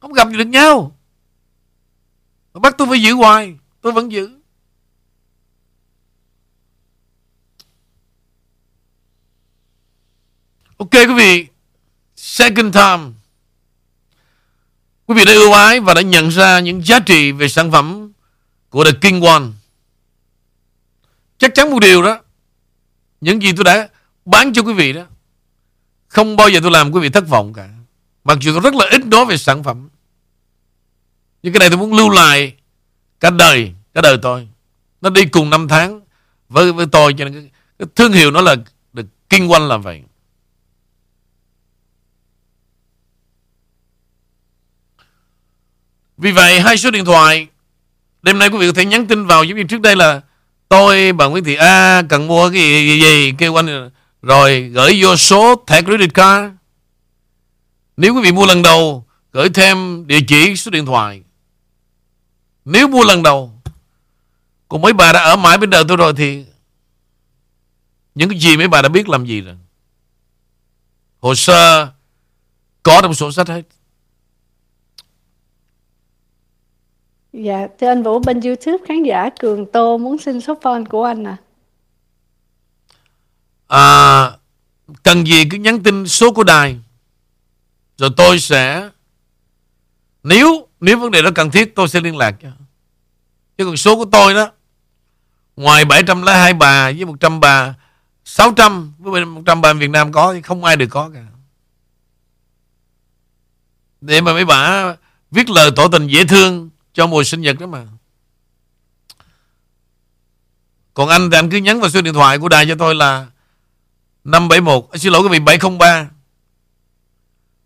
[0.00, 0.96] Không gặp được nhau.
[2.54, 4.30] Bắt tôi phải giữ hoài Tôi vẫn giữ.
[10.76, 11.46] Ok quý vị
[12.16, 13.19] Second time.
[15.10, 18.12] Quý vị đã ưu ái và đã nhận ra những giá trị về sản phẩm
[18.68, 19.42] của The King One.
[21.38, 22.20] Chắc chắn một điều đó.
[23.20, 23.88] Những gì tôi đã
[24.24, 25.02] bán cho quý vị đó.
[26.08, 27.68] Không bao giờ tôi làm quý vị thất vọng cả.
[28.24, 29.88] Mặc dù tôi rất là ít nói về sản phẩm.
[31.42, 32.54] Nhưng cái này tôi muốn lưu lại
[33.20, 34.48] cả đời, cả đời tôi.
[35.00, 36.00] Nó đi cùng năm tháng
[36.48, 38.56] với với tôi cho nên cái, cái thương hiệu nó là
[38.96, 40.02] The King One là vậy.
[46.20, 47.46] Vì vậy hai số điện thoại
[48.22, 50.20] Đêm nay quý vị có thể nhắn tin vào Giống như trước đây là
[50.68, 53.32] Tôi bà Nguyễn Thị A cần mua cái gì, gì, gì?
[53.38, 53.90] Kêu anh
[54.22, 56.52] Rồi gửi vô số thẻ credit card.
[57.96, 61.22] Nếu quý vị mua lần đầu Gửi thêm địa chỉ số điện thoại.
[62.64, 63.52] Nếu mua lần đầu
[64.68, 66.44] Còn mấy bà đã ở mãi bên đời tôi rồi thì
[68.14, 69.54] Những cái gì mấy bà đã biết làm gì rồi?
[71.20, 71.88] Hồ sơ
[72.82, 73.62] Có trong sổ sách hết.
[77.32, 81.04] Dạ, thưa anh Vũ, bên YouTube khán giả Cường Tô muốn xin số phone của
[81.04, 81.36] anh à.
[83.68, 84.30] à
[85.02, 86.78] cần gì cứ nhắn tin số của đài
[87.96, 88.90] rồi tôi sẽ
[90.22, 92.48] nếu nếu vấn đề đó cần thiết tôi sẽ liên lạc cho
[93.58, 94.50] chứ còn số của tôi đó
[95.56, 97.74] ngoài 702 bà với 100 bà
[98.24, 101.24] 600 với 100 bà Việt Nam có thì không ai được có cả
[104.00, 104.94] để mà mấy bà
[105.30, 107.86] viết lời tỏ tình dễ thương cho mùa sinh nhật đó mà.
[110.94, 113.26] Còn anh thì anh cứ nhắn vào số điện thoại của đài cho tôi là
[114.24, 116.10] 571 à, Xin lỗi quý vị 703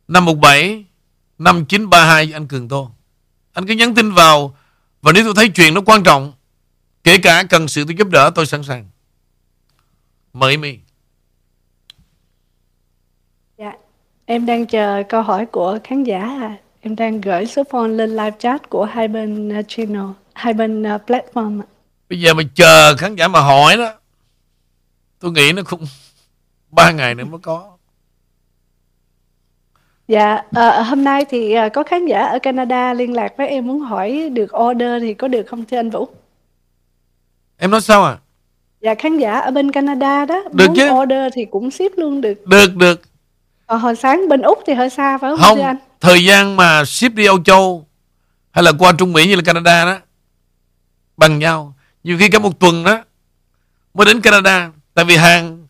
[0.08, 0.84] 517
[1.38, 2.90] 5932 anh Cường Tô.
[3.52, 4.56] Anh cứ nhắn tin vào
[5.02, 6.32] Và nếu tôi thấy chuyện nó quan trọng,
[7.04, 8.88] Kể cả cần sự tôi giúp đỡ, tôi sẵn sàng.
[10.32, 10.78] Mời mi
[13.58, 13.72] Dạ
[14.26, 16.20] Em đang chờ câu hỏi của khán giả.
[16.20, 16.58] à.
[16.86, 20.82] Em đang gửi số phone lên live chat của hai bên uh, channel, hai bên
[20.82, 21.60] uh, platform.
[22.10, 23.92] Bây giờ mình chờ khán giả mà hỏi đó.
[25.18, 25.80] Tôi nghĩ nó cũng
[26.70, 27.70] ba ngày nữa mới có.
[30.08, 33.66] Dạ, à, hôm nay thì à, có khán giả ở Canada liên lạc với em
[33.66, 36.08] muốn hỏi được order thì có được không thưa anh Vũ?
[37.58, 38.18] Em nói sao à?
[38.80, 40.90] Dạ, khán giả ở bên Canada đó, được muốn chứ?
[40.90, 42.46] order thì cũng ship luôn được.
[42.46, 43.00] Được, được.
[43.66, 45.76] Còn hồi sáng bên Úc thì hơi xa phải không, không thưa anh?
[46.04, 47.88] Thời gian mà ship đi Âu Châu
[48.50, 49.98] hay là qua Trung Mỹ như là Canada đó,
[51.16, 51.76] bằng nhau.
[52.04, 53.04] Nhiều khi cả một tuần đó
[53.94, 54.70] mới đến Canada.
[54.94, 55.66] Tại vì hàng,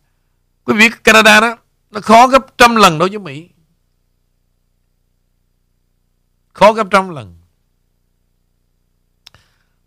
[0.65, 1.57] quý vị Canada đó,
[1.91, 3.49] nó khó gấp trăm lần đối với Mỹ.
[6.53, 7.37] Khó gấp trăm lần.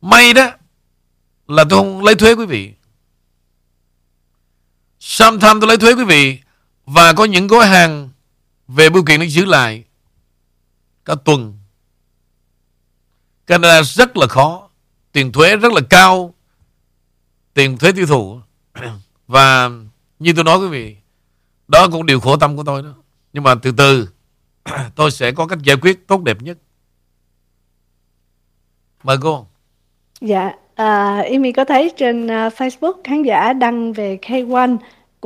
[0.02, 0.52] May đó
[1.48, 2.74] là tôi không lấy thuế quý vị.
[5.00, 6.40] Sometimes tôi lấy thuế quý vị
[6.86, 8.10] và có những gói hàng
[8.68, 9.84] về bưu kiện nó giữ lại
[11.08, 11.58] cả tuần.
[13.48, 14.70] Canada rất là khó.
[15.12, 16.34] Tiền thuế rất là cao.
[17.54, 18.40] Tiền thuế tiêu thụ.
[19.28, 19.70] Và
[20.20, 20.96] như tôi nói quý vị,
[21.68, 22.94] đó cũng điều khổ tâm của tôi đó.
[23.34, 24.10] Nhưng mà từ từ
[24.96, 26.58] tôi sẽ có cách giải quyết tốt đẹp nhất.
[29.04, 29.48] Mời cô.
[30.22, 34.78] Dạ, à, Amy có thấy trên uh, Facebook khán giả đăng về K1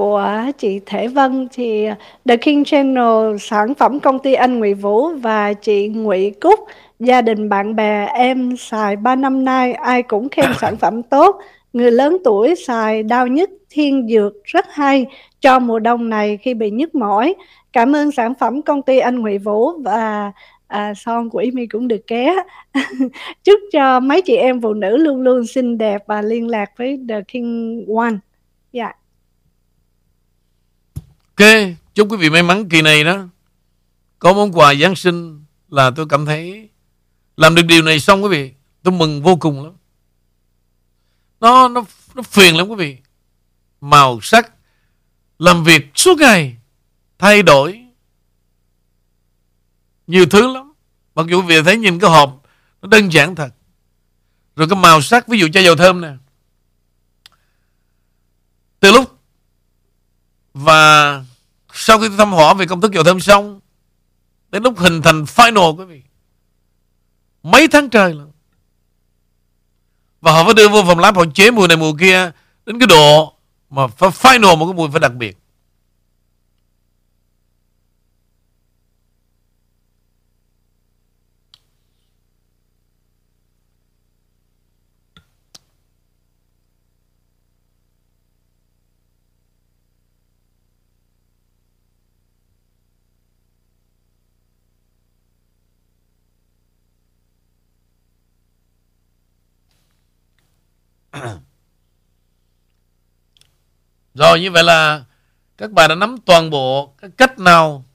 [0.01, 0.25] của
[0.57, 1.87] chị Thể Vân thì
[2.27, 6.59] The King Channel sản phẩm công ty anh Nguyễn Vũ và chị Nguyễn Cúc.
[6.99, 11.41] Gia đình bạn bè em xài 3 năm nay ai cũng khen sản phẩm tốt.
[11.73, 15.05] Người lớn tuổi xài đau nhức thiên dược rất hay
[15.41, 17.35] cho mùa đông này khi bị nhức mỏi.
[17.73, 20.31] Cảm ơn sản phẩm công ty anh Nguyễn Vũ và
[20.67, 22.35] à, son của Amy cũng được ké.
[23.43, 26.99] Chúc cho mấy chị em phụ nữ luôn luôn xinh đẹp và liên lạc với
[27.09, 28.15] The King One
[28.71, 28.95] dạ yeah.
[31.35, 31.47] Ok,
[31.93, 33.27] chúc quý vị may mắn kỳ này đó.
[34.19, 36.69] Có món quà Giáng sinh là tôi cảm thấy
[37.37, 38.53] làm được điều này xong quý vị,
[38.83, 39.73] tôi mừng vô cùng lắm.
[41.39, 41.83] Nó nó
[42.15, 42.97] nó phiền lắm quý vị.
[43.81, 44.51] Màu sắc
[45.39, 46.57] làm việc suốt ngày
[47.17, 47.85] thay đổi
[50.07, 50.73] nhiều thứ lắm.
[51.15, 52.43] Mặc dù quý vị thấy nhìn cái hộp
[52.81, 53.49] nó đơn giản thật.
[54.55, 56.13] Rồi cái màu sắc ví dụ chai dầu thơm nè.
[58.79, 59.20] Từ lúc
[60.53, 61.23] và
[61.73, 63.59] Sau khi tôi thăm hỏi về công thức dầu thơm xong,
[64.49, 66.01] Đến lúc hình thành final, quý vị,
[67.43, 68.23] Mấy tháng trời là
[70.21, 72.31] Và họ phải đưa vô phòng lab Họ chế mùi này mùi kia
[72.65, 73.33] Đến cái độ
[73.69, 75.40] Mà phải final một cái mùi phải đặc biệt.
[104.21, 105.03] Rồi, như vậy là
[105.57, 107.85] các bà đã nắm toàn bộ cái cách nào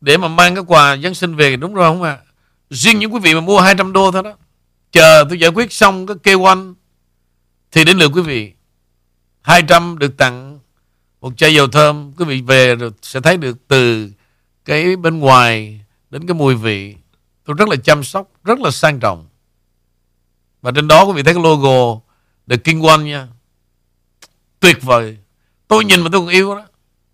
[0.00, 2.10] để mà mang cái quà Giáng sinh về, đúng rồi không ạ?
[2.10, 2.24] À?
[2.70, 4.36] Riêng những quý vị mà mua 200 đô thôi đó.
[4.92, 6.74] Chờ tôi giải quyết xong cái kê quanh
[7.72, 8.52] thì đến lượt quý vị
[9.42, 10.58] 200 được tặng
[11.20, 14.10] một chai dầu thơm quý vị về rồi sẽ thấy được từ
[14.64, 15.80] cái bên ngoài
[16.10, 16.96] đến cái mùi vị
[17.44, 19.28] tôi rất là chăm sóc, rất là sang trọng
[20.62, 22.00] và trên đó quý vị thấy cái logo
[22.48, 23.28] The King One nha
[24.60, 25.18] tuyệt vời
[25.70, 26.66] tôi nhìn mà tôi còn yêu đó.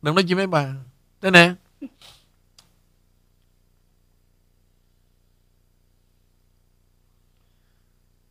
[0.02, 0.74] Đừng nói chi mấy bà.
[1.20, 1.54] Thế nè.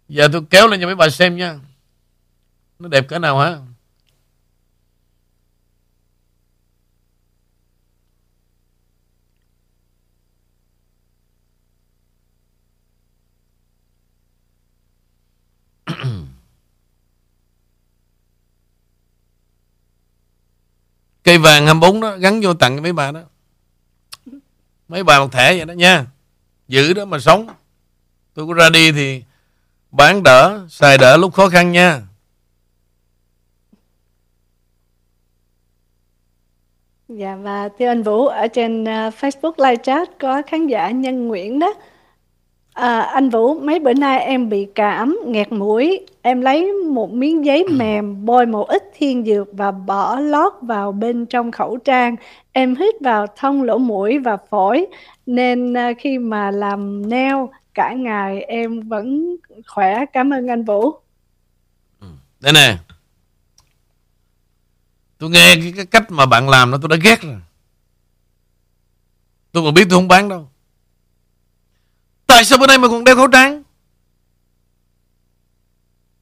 [0.08, 1.60] Giờ tôi kéo lên cho mấy bà xem nha.
[2.80, 3.58] Nó đẹp cỡ nào hả?
[21.26, 23.22] Cây vàng 24 đó Gắn vô tặng mấy bà đó.
[24.88, 26.06] Mấy bà một thẻ vậy đó nha.
[26.68, 27.48] Giữ đó mà sống.
[28.34, 29.24] Tôi có ra đi thì
[29.92, 32.02] Bán đỡ Xài đỡ lúc khó khăn nha.
[37.08, 38.88] Dạ và thưa anh Vũ ở trên uh,
[39.20, 41.74] Facebook live chat có khán giả Nhân Nguyễn đó.
[42.76, 46.06] À, anh Vũ, mấy bữa nay em bị cảm, nghẹt mũi.
[46.22, 50.92] Em lấy một miếng giấy mềm, bôi một ít thiên dược và bỏ lót vào
[50.92, 52.16] bên trong khẩu trang.
[52.52, 54.86] Em hít vào thông lỗ mũi và phổi.
[55.26, 57.36] Nên à, khi mà làm nail
[57.74, 59.36] cả ngày em vẫn
[59.68, 60.06] khỏe.
[60.14, 60.92] Cảm ơn anh Vũ.
[62.00, 62.08] Ừ.
[62.40, 62.78] Đây nè.
[65.18, 67.38] Tôi nghe cái, cái cách mà bạn làm nó tôi đã ghét rồi.
[69.52, 70.48] Tôi còn biết tôi không bán đâu.
[72.36, 73.64] Tại sao bữa nay mà còn đeo khẩu trang?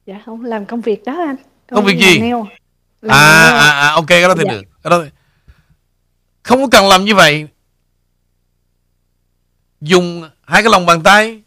[0.06, 1.36] Dạ không làm công việc đó anh.
[1.36, 2.20] Công, công việc gì?
[3.08, 4.52] À, à, à ok cái đó thì dạ.
[4.52, 4.62] được.
[4.82, 5.10] Cái đó thì...
[6.42, 7.48] Không có cần làm như vậy.
[9.80, 11.42] Dùng hai cái lòng bàn tay.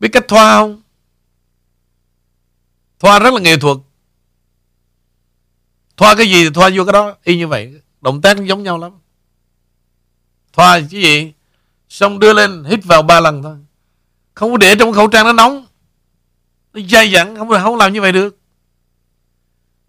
[0.00, 0.82] Biết cách thoa không?
[2.98, 3.76] Thoa rất là nghệ thuật.
[5.96, 7.80] Thoa cái gì thì thoa vô cái đó y như vậy.
[8.00, 8.92] Động tác giống nhau lắm.
[10.52, 11.32] Thoa cái gì?
[11.88, 13.56] Xong đưa lên hít vào ba lần thôi.
[14.34, 15.66] Không có để trong khẩu trang nó nóng.
[16.72, 18.38] Nó dai dẳng Không, không làm như vậy được.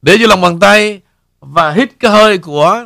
[0.02, 1.02] Để vô lòng bàn tay
[1.40, 2.86] Và hít cái hơi của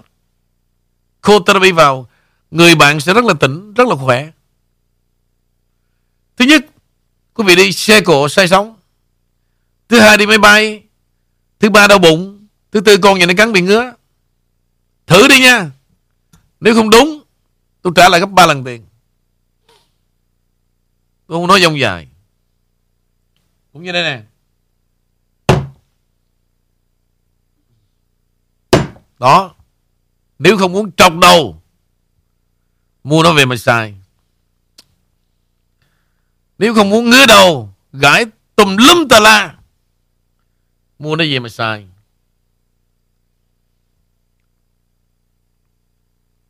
[1.22, 2.08] Cô therapy vào
[2.52, 4.32] Người bạn sẽ rất là tỉnh Rất là khỏe.
[6.38, 6.66] Thứ nhất
[7.34, 8.76] Quý vị đi xe cộ say sóng.
[9.90, 10.84] Thứ hai đi máy bay.
[11.60, 12.48] Thứ ba đau bụng.
[12.72, 13.94] Thứ tư con nhà nó cắn bị ngứa.
[15.08, 15.72] Thử đi nha.
[16.60, 17.22] Nếu không đúng
[17.82, 18.86] Tôi trả lại gấp 3 lần tiền.
[21.32, 22.08] Tôi không nói dông dài.
[23.74, 24.24] Cũng như đây nè.
[29.20, 29.56] Đó.
[30.40, 31.62] Nếu không muốn trọc đầu
[33.04, 33.96] Mua nó về mà xài.
[36.58, 38.26] Nếu không muốn ngứa đầu Gãi
[38.56, 39.56] tùm lum tà la
[41.00, 41.88] Mua nó về mà xài.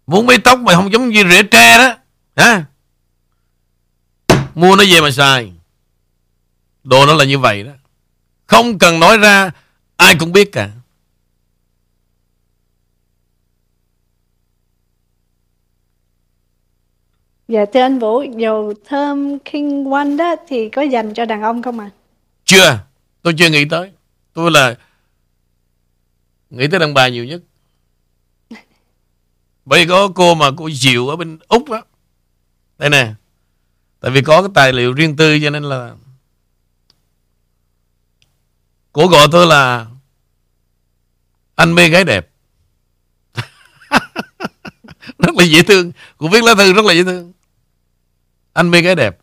[0.07, 1.97] Muốn mấy tóc mà không giống như rễ tre đó
[2.35, 2.70] Hả
[4.55, 5.53] Mua nó về mà xài.
[6.83, 7.71] Đồ nó là như vậy đó.
[8.47, 9.51] Không cần nói ra
[9.97, 10.69] Ai cũng biết cả.
[17.47, 21.61] Dạ thưa anh Vũ Dầu thơm King One đó Thì có dành cho đàn ông
[21.61, 21.89] không à
[22.45, 22.79] Chưa
[23.21, 23.91] Tôi chưa nghĩ tới.
[24.33, 24.75] Tôi là
[26.49, 27.41] Nghĩ tới đàn bà nhiều nhất.
[29.65, 31.81] Bởi vì có cô mà cô Diệu ở bên Úc á
[32.77, 33.13] Đây nè
[34.01, 35.95] Tại vì có cái tài liệu riêng tư cho nên là
[38.93, 39.87] Cổ gọi tôi là
[41.55, 42.29] Anh mê gái đẹp.
[45.19, 45.91] Rất là dễ thương.
[46.17, 47.33] Cô viết lá thư rất là dễ thương.
[48.53, 49.20] Anh mê gái đẹp.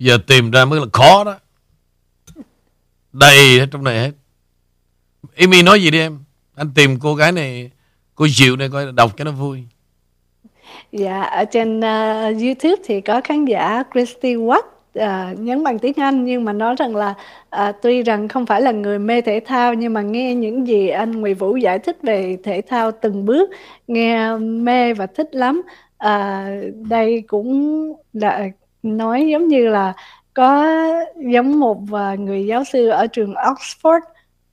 [0.00, 1.36] Giờ tìm ra mới là khó đó.
[3.12, 4.10] Đầy hết trong này hết.
[5.36, 6.18] Amy nói gì đi em?
[6.54, 7.70] Anh tìm cô gái này
[8.14, 9.64] Cô Diệu này coi đọc cho nó vui.
[10.92, 14.62] Dạ, ở trên uh, YouTube thì có khán giả Christy Watt
[14.98, 17.14] uh, nhấn bằng tiếng Anh nhưng mà nói rằng là
[17.56, 20.88] uh, tuy rằng không phải là người mê thể thao nhưng mà nghe những gì
[20.88, 23.50] anh Nguyễn Vũ giải thích về thể thao từng bước
[23.88, 25.62] nghe mê và thích lắm.
[26.04, 28.48] Uh, đây cũng đã
[28.82, 29.92] nói giống như là
[30.34, 30.66] có
[31.16, 34.00] giống một uh, người giáo sư ở trường Oxford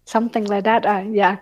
[0.06, 1.36] something like that à dạ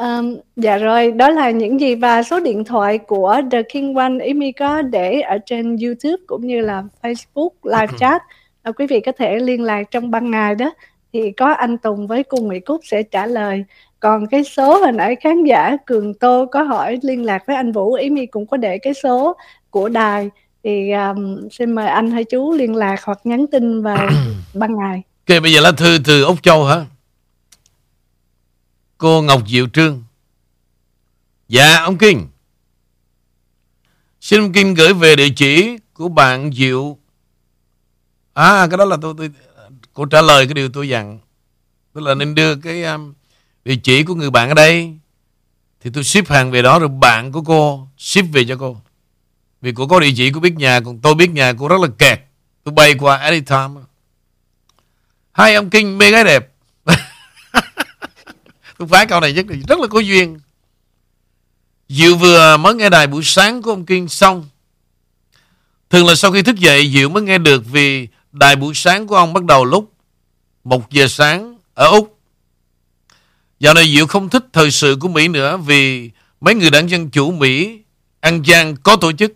[0.00, 4.18] Um, dạ rồi, đó là những gì và số điện thoại của The King One
[4.26, 8.22] Amy có để ở trên YouTube cũng như là Facebook live chat.
[8.62, 10.74] À, quý vị có thể liên lạc trong ban ngày đó
[11.12, 13.64] thì có anh Tùng với cô Nguyễn Cúc sẽ trả lời.
[14.00, 17.72] Còn cái số hồi nãy khán giả Cường Tô có hỏi liên lạc với anh
[17.72, 19.36] Vũ, Amy cũng có để cái số
[19.70, 20.30] của đài
[20.64, 24.08] thì um, xin mời anh hay chú liên lạc hoặc nhắn tin vào
[24.54, 25.02] ban ngày.
[25.28, 26.86] Ok, bây giờ là thư từ Úc Châu hả?
[28.98, 30.02] Cô Ngọc Diệu Trương.
[31.48, 32.28] Dạ ông Kinh.
[34.20, 36.98] Xin ông Kinh gửi về địa chỉ của bạn Diệu.
[38.34, 39.30] À cái đó là tôi, tôi
[39.92, 41.18] Cô trả lời cái điều tôi dặn.
[41.92, 43.14] Tức là nên đưa cái um,
[43.64, 44.98] địa chỉ của người bạn ở đây.
[45.80, 48.76] Thì tôi ship hàng về đó Rồi bạn của cô ship về cho cô
[49.64, 51.88] vì cô có địa chỉ cô biết nhà Còn tôi biết nhà cô rất là
[51.98, 52.20] kẹt.
[52.64, 53.80] Tôi bay qua anytime.
[55.32, 56.52] Hai ông Kinh mê gái đẹp.
[58.78, 60.38] Tôi phái câu này rất là, rất là có duyên.
[61.88, 64.48] Diệu vừa mới nghe đài buổi sáng của ông kinh xong.
[65.90, 69.16] Thường là sau khi thức dậy Diệu mới nghe được Vì đài buổi sáng của
[69.16, 69.92] ông bắt đầu lúc
[70.64, 72.18] một giờ sáng ở Úc.
[73.60, 76.10] Dạo này Diệu không thích thời sự của Mỹ nữa Vì
[76.40, 77.80] mấy người đảng Dân Chủ Mỹ
[78.20, 79.32] Ăn gian có tổ chức.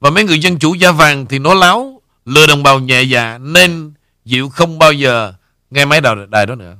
[0.00, 3.38] Và mấy người Dân Chủ da vàng thì nói láo Lừa đồng bào nhẹ dạ
[3.38, 3.92] Nên
[4.24, 5.32] Diệu không bao giờ
[5.70, 6.76] nghe máy đài đó nữa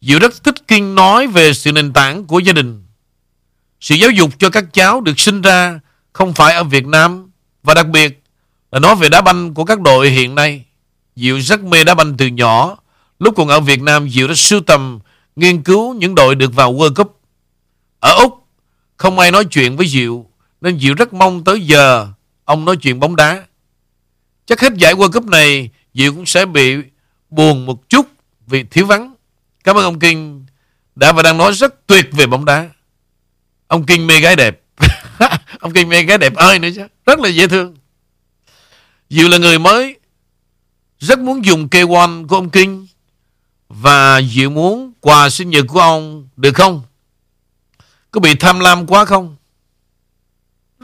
[0.00, 2.84] Diệu rất thích Kinh nói về sự nền tảng của gia đình.
[3.80, 5.80] Sự giáo dục cho các cháu được sinh ra
[6.12, 7.30] không phải ở Việt Nam
[7.62, 8.22] và đặc biệt
[8.72, 10.64] là nói về đá banh của các đội hiện nay.
[11.16, 12.76] Diệu rất mê đá banh từ nhỏ.
[13.18, 14.98] Lúc còn ở Việt Nam, Diệu đã sưu tầm,
[15.36, 17.20] nghiên cứu những đội được vào World Cup.
[18.00, 18.46] Ở Úc,
[18.96, 20.26] không ai nói chuyện với Diệu,
[20.66, 22.08] nên Diệu rất mong tới giờ
[22.44, 23.44] ông nói chuyện bóng đá.
[24.46, 26.76] Chắc hết giải World Cup này, Diệu cũng sẽ bị
[27.30, 28.06] buồn một chút
[28.46, 29.14] vì thiếu vắng.
[29.64, 30.46] Cảm ơn ông Kinh
[30.94, 32.70] đã và đang nói rất tuyệt về bóng đá.
[33.66, 34.60] Ông Kinh mê gái đẹp.
[35.60, 36.86] ông Kinh mê gái đẹp ơi nữa chứ.
[37.06, 37.76] Rất là dễ thương.
[39.10, 39.96] Diệu là người mới
[40.98, 42.86] rất muốn dùng K1 của ông Kinh
[43.68, 46.82] và Diệu muốn quà sinh nhật của ông được không?
[48.10, 49.36] Có bị tham lam quá không?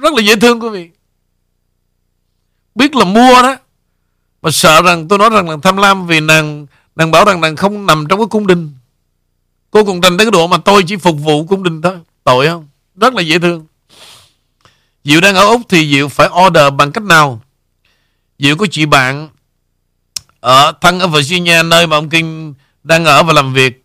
[0.02, 0.90] Rất là dễ thương quý vị.
[2.74, 3.56] Biết là mua đó,
[4.42, 7.56] mà sợ rằng tôi nói rằng là tham lam vì nàng Nàng bảo rằng nàng
[7.56, 8.70] không nằm trong cái cung đình
[9.70, 12.46] Cô còn tranh tới cái độ mà tôi chỉ phục vụ cung đình thôi Tội
[12.46, 12.68] không?
[12.94, 13.66] Rất là dễ thương
[15.04, 17.42] Diệu đang ở Úc thì Diệu phải order bằng cách nào?
[18.38, 19.28] Diệu có chị bạn
[20.40, 23.84] ở, thân ở Virginia, nơi mà ông Kinh đang ở và làm việc.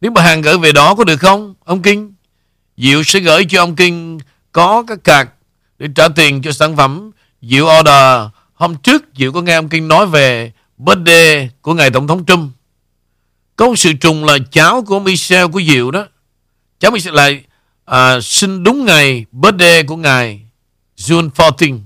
[0.00, 1.54] Nếu mà hàng gửi về đó có được không?
[1.64, 2.14] Ông Kinh
[2.76, 4.18] Diệu sẽ gửi cho ông Kinh
[4.52, 5.30] có cái card
[5.82, 7.10] để trả tiền cho sản phẩm.
[7.42, 12.06] Diệu order hôm trước Diệu có nghe ông Kinh nói về birthday của ngài tổng
[12.06, 12.52] thống Trump
[13.56, 16.06] có một sự trùng là cháu của Michelle của Diệu đó
[16.80, 17.44] cháu Michelle lại
[17.84, 20.40] à, sinh đúng ngày birthday của ngài
[20.96, 21.80] June 14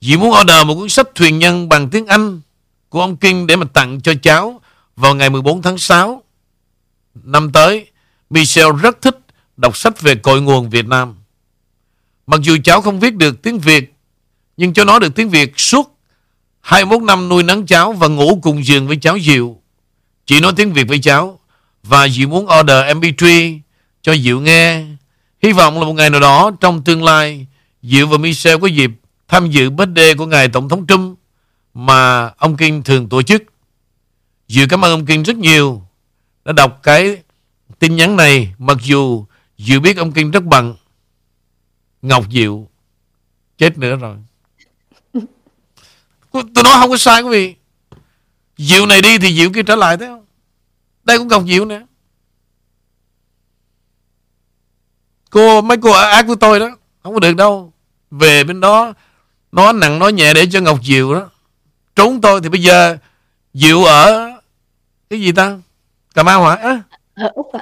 [0.00, 2.40] Diệu muốn order một cuốn sách thuyền nhân bằng tiếng Anh
[2.88, 4.60] của ông Kinh để mà tặng cho cháu
[4.96, 6.22] vào ngày 14 tháng 6
[7.14, 7.86] năm tới.
[8.30, 9.18] Michelle rất thích
[9.56, 11.19] đọc sách về cội nguồn Việt Nam.
[12.30, 13.94] Mặc dù cháu không viết được tiếng Việt,
[14.56, 15.98] nhưng cho nó được tiếng Việt suốt
[16.60, 19.56] 21 năm nuôi nấng cháu và ngủ cùng giường với cháu Diệu.
[20.26, 21.40] Chị nói tiếng Việt với cháu
[21.82, 23.58] và Diệu muốn order MP3
[24.02, 24.84] cho Diệu nghe.
[25.42, 27.46] Hy vọng là một ngày nào đó trong tương lai
[27.82, 28.90] Diệu và Michelle có dịp
[29.28, 31.18] tham dự birthday của ngài Tổng thống Trump
[31.74, 33.42] mà ông Kim thường tổ chức.
[34.48, 35.82] Diệu cảm ơn ông Kim rất nhiều
[36.44, 37.16] đã đọc cái
[37.78, 39.24] tin nhắn này mặc dù
[39.58, 40.74] Diệu biết ông Kim rất bận.
[42.02, 42.68] Ngọc Diệu.
[43.58, 44.16] Chết nữa rồi.
[46.32, 47.54] Tôi nói không có sai quý vị.
[48.56, 50.24] Diệu này đi thì Diệu kia trở lại thấy không?
[51.04, 51.80] Đây cũng gặp Diệu nữa
[55.30, 57.72] Cô Mấy cô ác với tôi đó Không có được đâu.
[58.10, 58.92] Về bên đó
[59.52, 61.30] Nói nặng nói nhẹ để cho Ngọc Diệu đó.
[61.96, 62.96] Trốn tôi thì bây giờ
[63.54, 64.30] Diệu ở
[65.10, 65.58] Cái gì ta?
[66.14, 66.54] Cà Mau hả?
[66.54, 66.82] À?
[67.14, 67.60] Ở Úc ạ.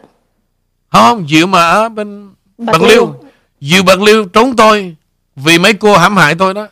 [0.88, 2.88] Không Diệu mà ở bên Bạc, Bạc Liêu.
[2.88, 3.27] Liêu
[3.60, 4.96] Diệu Bạc Liêu trốn tôi
[5.36, 6.68] Vì mấy cô hãm hại tôi đó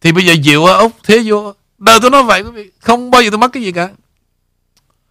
[0.00, 3.22] Thì bây giờ ở Úc thế vô Đời tôi nói vậy quý vị Không bao
[3.22, 3.88] giờ tôi mất cái gì cả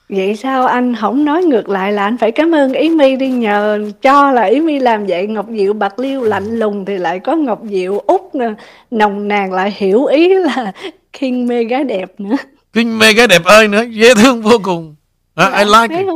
[0.09, 3.29] Vậy sao anh không nói ngược lại là anh phải cảm ơn Ý My đi
[3.29, 7.19] nhờ cho là Ý My làm vậy Ngọc Diệu Bạc Liêu lạnh lùng thì lại
[7.19, 8.45] có Ngọc Diệu Úc nè,
[8.91, 10.71] nồng nàn lại hiểu ý là
[11.19, 12.35] King mê gái đẹp nữa.
[12.73, 14.95] King mê gái đẹp ơi nữa, dễ thương vô cùng.
[15.35, 16.07] À, I like it.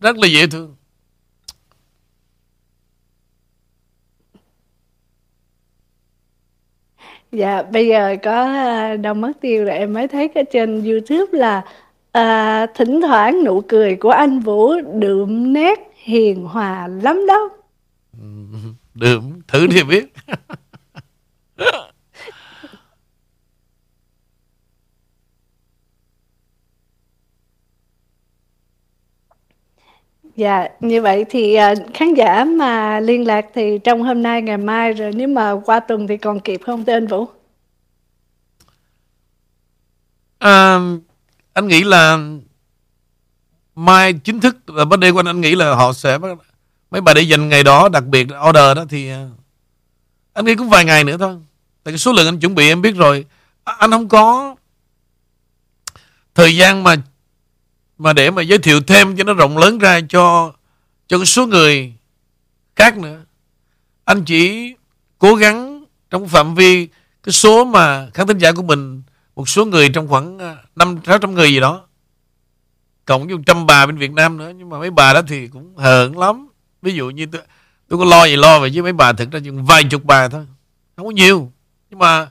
[0.00, 0.74] Rất là dễ thương.
[7.32, 11.38] Dạ, bây giờ có à, đâu mất tiêu rồi em mới thấy cái trên YouTube
[11.38, 11.62] là
[12.12, 17.48] à, thỉnh thoảng nụ cười của anh Vũ đượm nét hiền hòa lắm đó.
[18.94, 20.12] Đượm, thử thì biết.
[30.42, 34.56] Dạ, như vậy thì à, khán giả mà liên lạc thì trong hôm nay ngày
[34.56, 37.28] mai rồi nếu mà qua tuần thì còn kịp không thưa anh Vũ?
[40.38, 40.78] À,
[41.52, 42.18] anh nghĩ là
[43.74, 46.18] mai chính thức là vấn đề của anh, anh nghĩ là họ sẽ
[46.90, 49.28] mấy bà để dành ngày đó đặc biệt order đó thì à,
[50.32, 51.36] anh nghĩ cũng vài ngày nữa thôi.
[51.84, 53.24] Tại cái số lượng anh chuẩn bị em biết rồi.
[53.64, 54.56] À, anh không có
[56.34, 56.96] thời gian mà
[58.02, 60.52] mà để mà giới thiệu thêm cho nó rộng lớn ra cho
[61.08, 61.94] cho cái số người
[62.76, 63.20] khác nữa.
[64.04, 64.74] Anh chỉ
[65.18, 66.88] cố gắng trong phạm vi
[67.22, 69.02] cái số mà khán thính giả của mình
[69.36, 71.86] một số người trong khoảng à, năm sáu trăm người gì đó.
[73.04, 75.76] Cộng với trăm bà bên Việt Nam nữa nhưng mà mấy bà đó thì cũng
[75.76, 76.48] hờn lắm.
[76.82, 77.42] Ví dụ như tôi,
[77.88, 80.28] tôi có lo gì lo vậy chứ mấy bà thực ra chỉ vài chục bà
[80.28, 80.46] thôi.
[80.96, 81.52] Không có nhiều.
[81.90, 82.30] Nhưng mà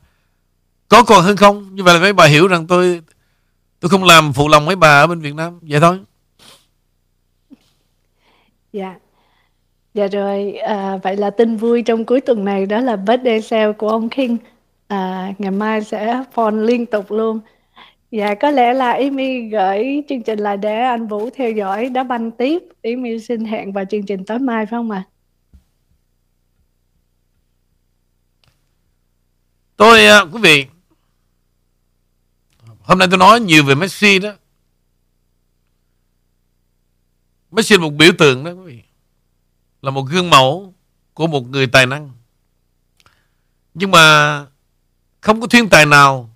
[0.89, 1.75] có còn hơn không?
[1.75, 3.01] Như vậy là mấy bà hiểu rằng tôi
[3.81, 5.99] Tôi không làm phụ lòng mấy bà ở bên Việt Nam Vậy thôi
[8.73, 8.95] Dạ
[9.93, 13.71] Dạ rồi à, Vậy là tin vui trong cuối tuần này Đó là birthday sale
[13.71, 14.37] của ông King
[14.87, 17.39] à, Ngày mai sẽ phone liên tục luôn
[18.11, 22.03] Dạ có lẽ là Amy gửi chương trình lại để anh Vũ theo dõi đá
[22.03, 22.63] banh tiếp.
[22.83, 25.03] Amy xin hẹn vào chương trình tối mai phải không ạ?
[25.05, 25.09] À?
[29.77, 29.99] Tôi
[30.33, 30.65] quý vị
[32.91, 34.33] Hôm nay tôi nói nhiều về Messi đó.
[37.51, 38.81] Messi là một biểu tượng đó, quý vị.
[39.81, 40.73] Là một gương mẫu
[41.13, 42.11] của một người tài năng.
[43.73, 44.45] Nhưng mà
[45.21, 46.35] không có thiên tài nào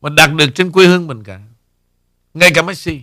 [0.00, 1.40] mà đạt được trên quê hương mình cả.
[2.34, 3.02] Ngay cả Messi.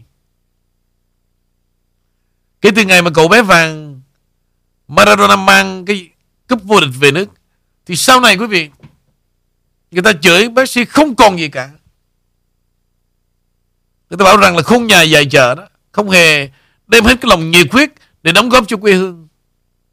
[2.62, 4.01] Kể từ ngày mà cậu bé vàng
[4.88, 6.10] Maradona mang cái
[6.47, 7.30] cúp vô địch về nước,
[7.86, 8.70] thì sau này, quý vị,
[9.91, 11.72] người ta chửi Messi không còn gì cả.
[14.14, 15.68] Người ta bảo rằng là khung nhà dài chợ đó.
[15.91, 16.49] Không hề
[16.88, 17.89] đem hết cái lòng nhiệt huyết
[18.24, 19.28] Để đóng góp cho quê hương.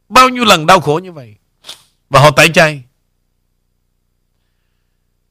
[0.08, 1.34] Bao nhiêu lần đau khổ như vậy.
[2.10, 2.82] Và họ tẩy chay.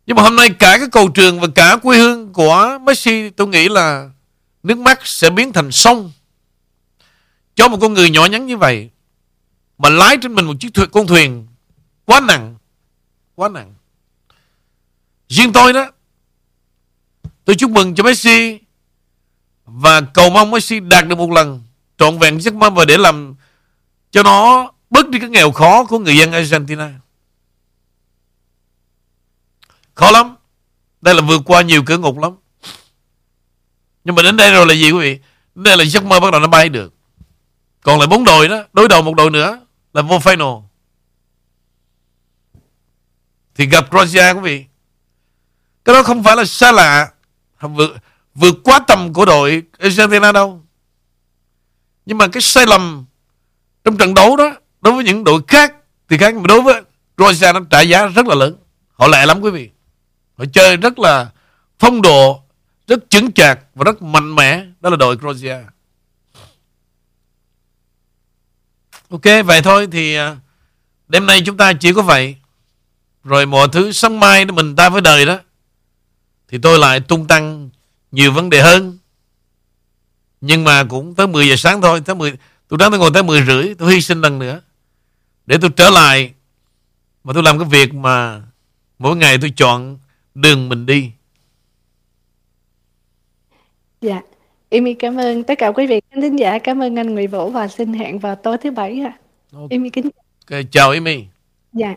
[0.06, 3.48] Nhưng mà hôm nay cả cái cầu trường Và cả quê hương của Messi Tôi
[3.48, 4.10] nghĩ là
[4.64, 6.12] Nước mắt sẽ biến thành sông.
[7.56, 8.90] Cho một con người nhỏ nhắn như vậy
[9.78, 11.48] Mà lái trên mình một chiếc thuyền, con thuyền
[12.06, 12.56] Quá nặng
[13.36, 13.74] Quá nặng.
[15.28, 15.92] Riêng tôi đó
[17.46, 18.60] Tôi chúc mừng cho Messi
[19.72, 21.64] và cầu mong Messi đạt được một lần
[21.98, 23.36] trọn vẹn giấc mơ và để làm
[24.12, 26.94] cho nó bớt đi cái nghèo khó của người dân Argentina.
[29.94, 30.36] Khó lắm.
[31.02, 32.32] Đây là vượt qua nhiều cửa ngục lắm.
[34.04, 35.20] Nhưng mà đến đây rồi là gì quý vị?
[35.56, 36.94] Đến đây là giấc mơ bắt đầu nó bay được.
[37.82, 39.60] Còn lại bốn đội đó, đối đầu một đội nữa
[39.94, 40.64] là vô final.
[43.56, 44.66] Thì gặp Croatia quý vị.
[45.86, 47.12] Cái đó không phải là xa lạ.
[47.62, 47.98] Vượt,
[48.40, 50.62] vượt quá tầm của đội Argentina đâu.
[52.06, 53.06] Nhưng mà cái sai lầm
[53.84, 55.74] trong trận đấu đó đối với những đội khác
[56.10, 56.82] thì khác nhưng mà đối với
[57.18, 58.56] Croatia nó trả giá rất là lớn.
[58.94, 59.70] Họ lẹ lắm quý vị.
[60.38, 61.32] Họ chơi rất là
[61.80, 62.44] phong độ,
[62.88, 64.66] rất chứng chạc và rất mạnh mẽ.
[64.80, 65.58] Đó là đội Croatia.
[69.10, 70.38] Ok, vậy thôi thì à,
[71.08, 72.36] đêm nay chúng ta chỉ có vậy.
[73.24, 75.40] Rồi mọi thứ sáng mai mình ta với đời đó.
[76.48, 77.70] Thì tôi lại tung tăng
[78.12, 78.98] nhiều vấn đề hơn.
[80.42, 82.38] Nhưng mà cũng tới 10 giờ sáng thôi tới 10,
[82.68, 84.62] tôi đáng tôi ngồi tới 10 rưỡi tôi hy sinh lần nữa.
[85.46, 86.34] Để tôi trở lại
[87.24, 88.42] mà tôi làm cái việc mà
[89.00, 89.98] mỗi ngày tôi chọn
[90.36, 91.12] đường mình đi.
[94.02, 94.22] Dạ.
[94.72, 96.60] Amy cảm ơn tất cả quý vị khán thính giả.
[96.60, 99.18] Cảm ơn anh Nguyễn Vũ và xin hẹn vào tối thứ bảy ạ
[99.54, 99.68] okay.
[99.78, 100.10] Amy kính
[100.46, 101.26] okay, chào Amy.
[101.74, 101.96] Dạ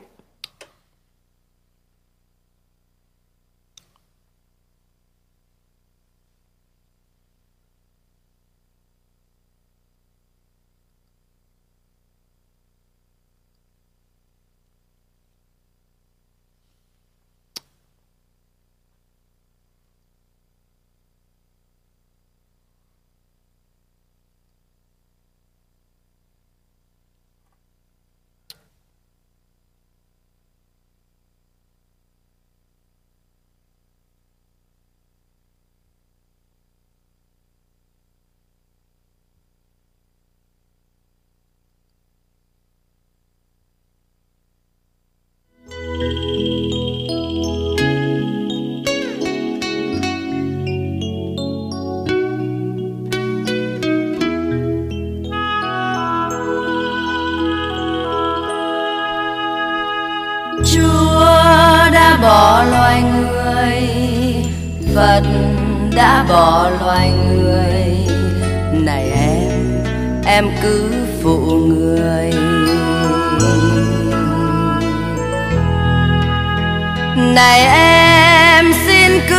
[70.43, 70.82] em cứ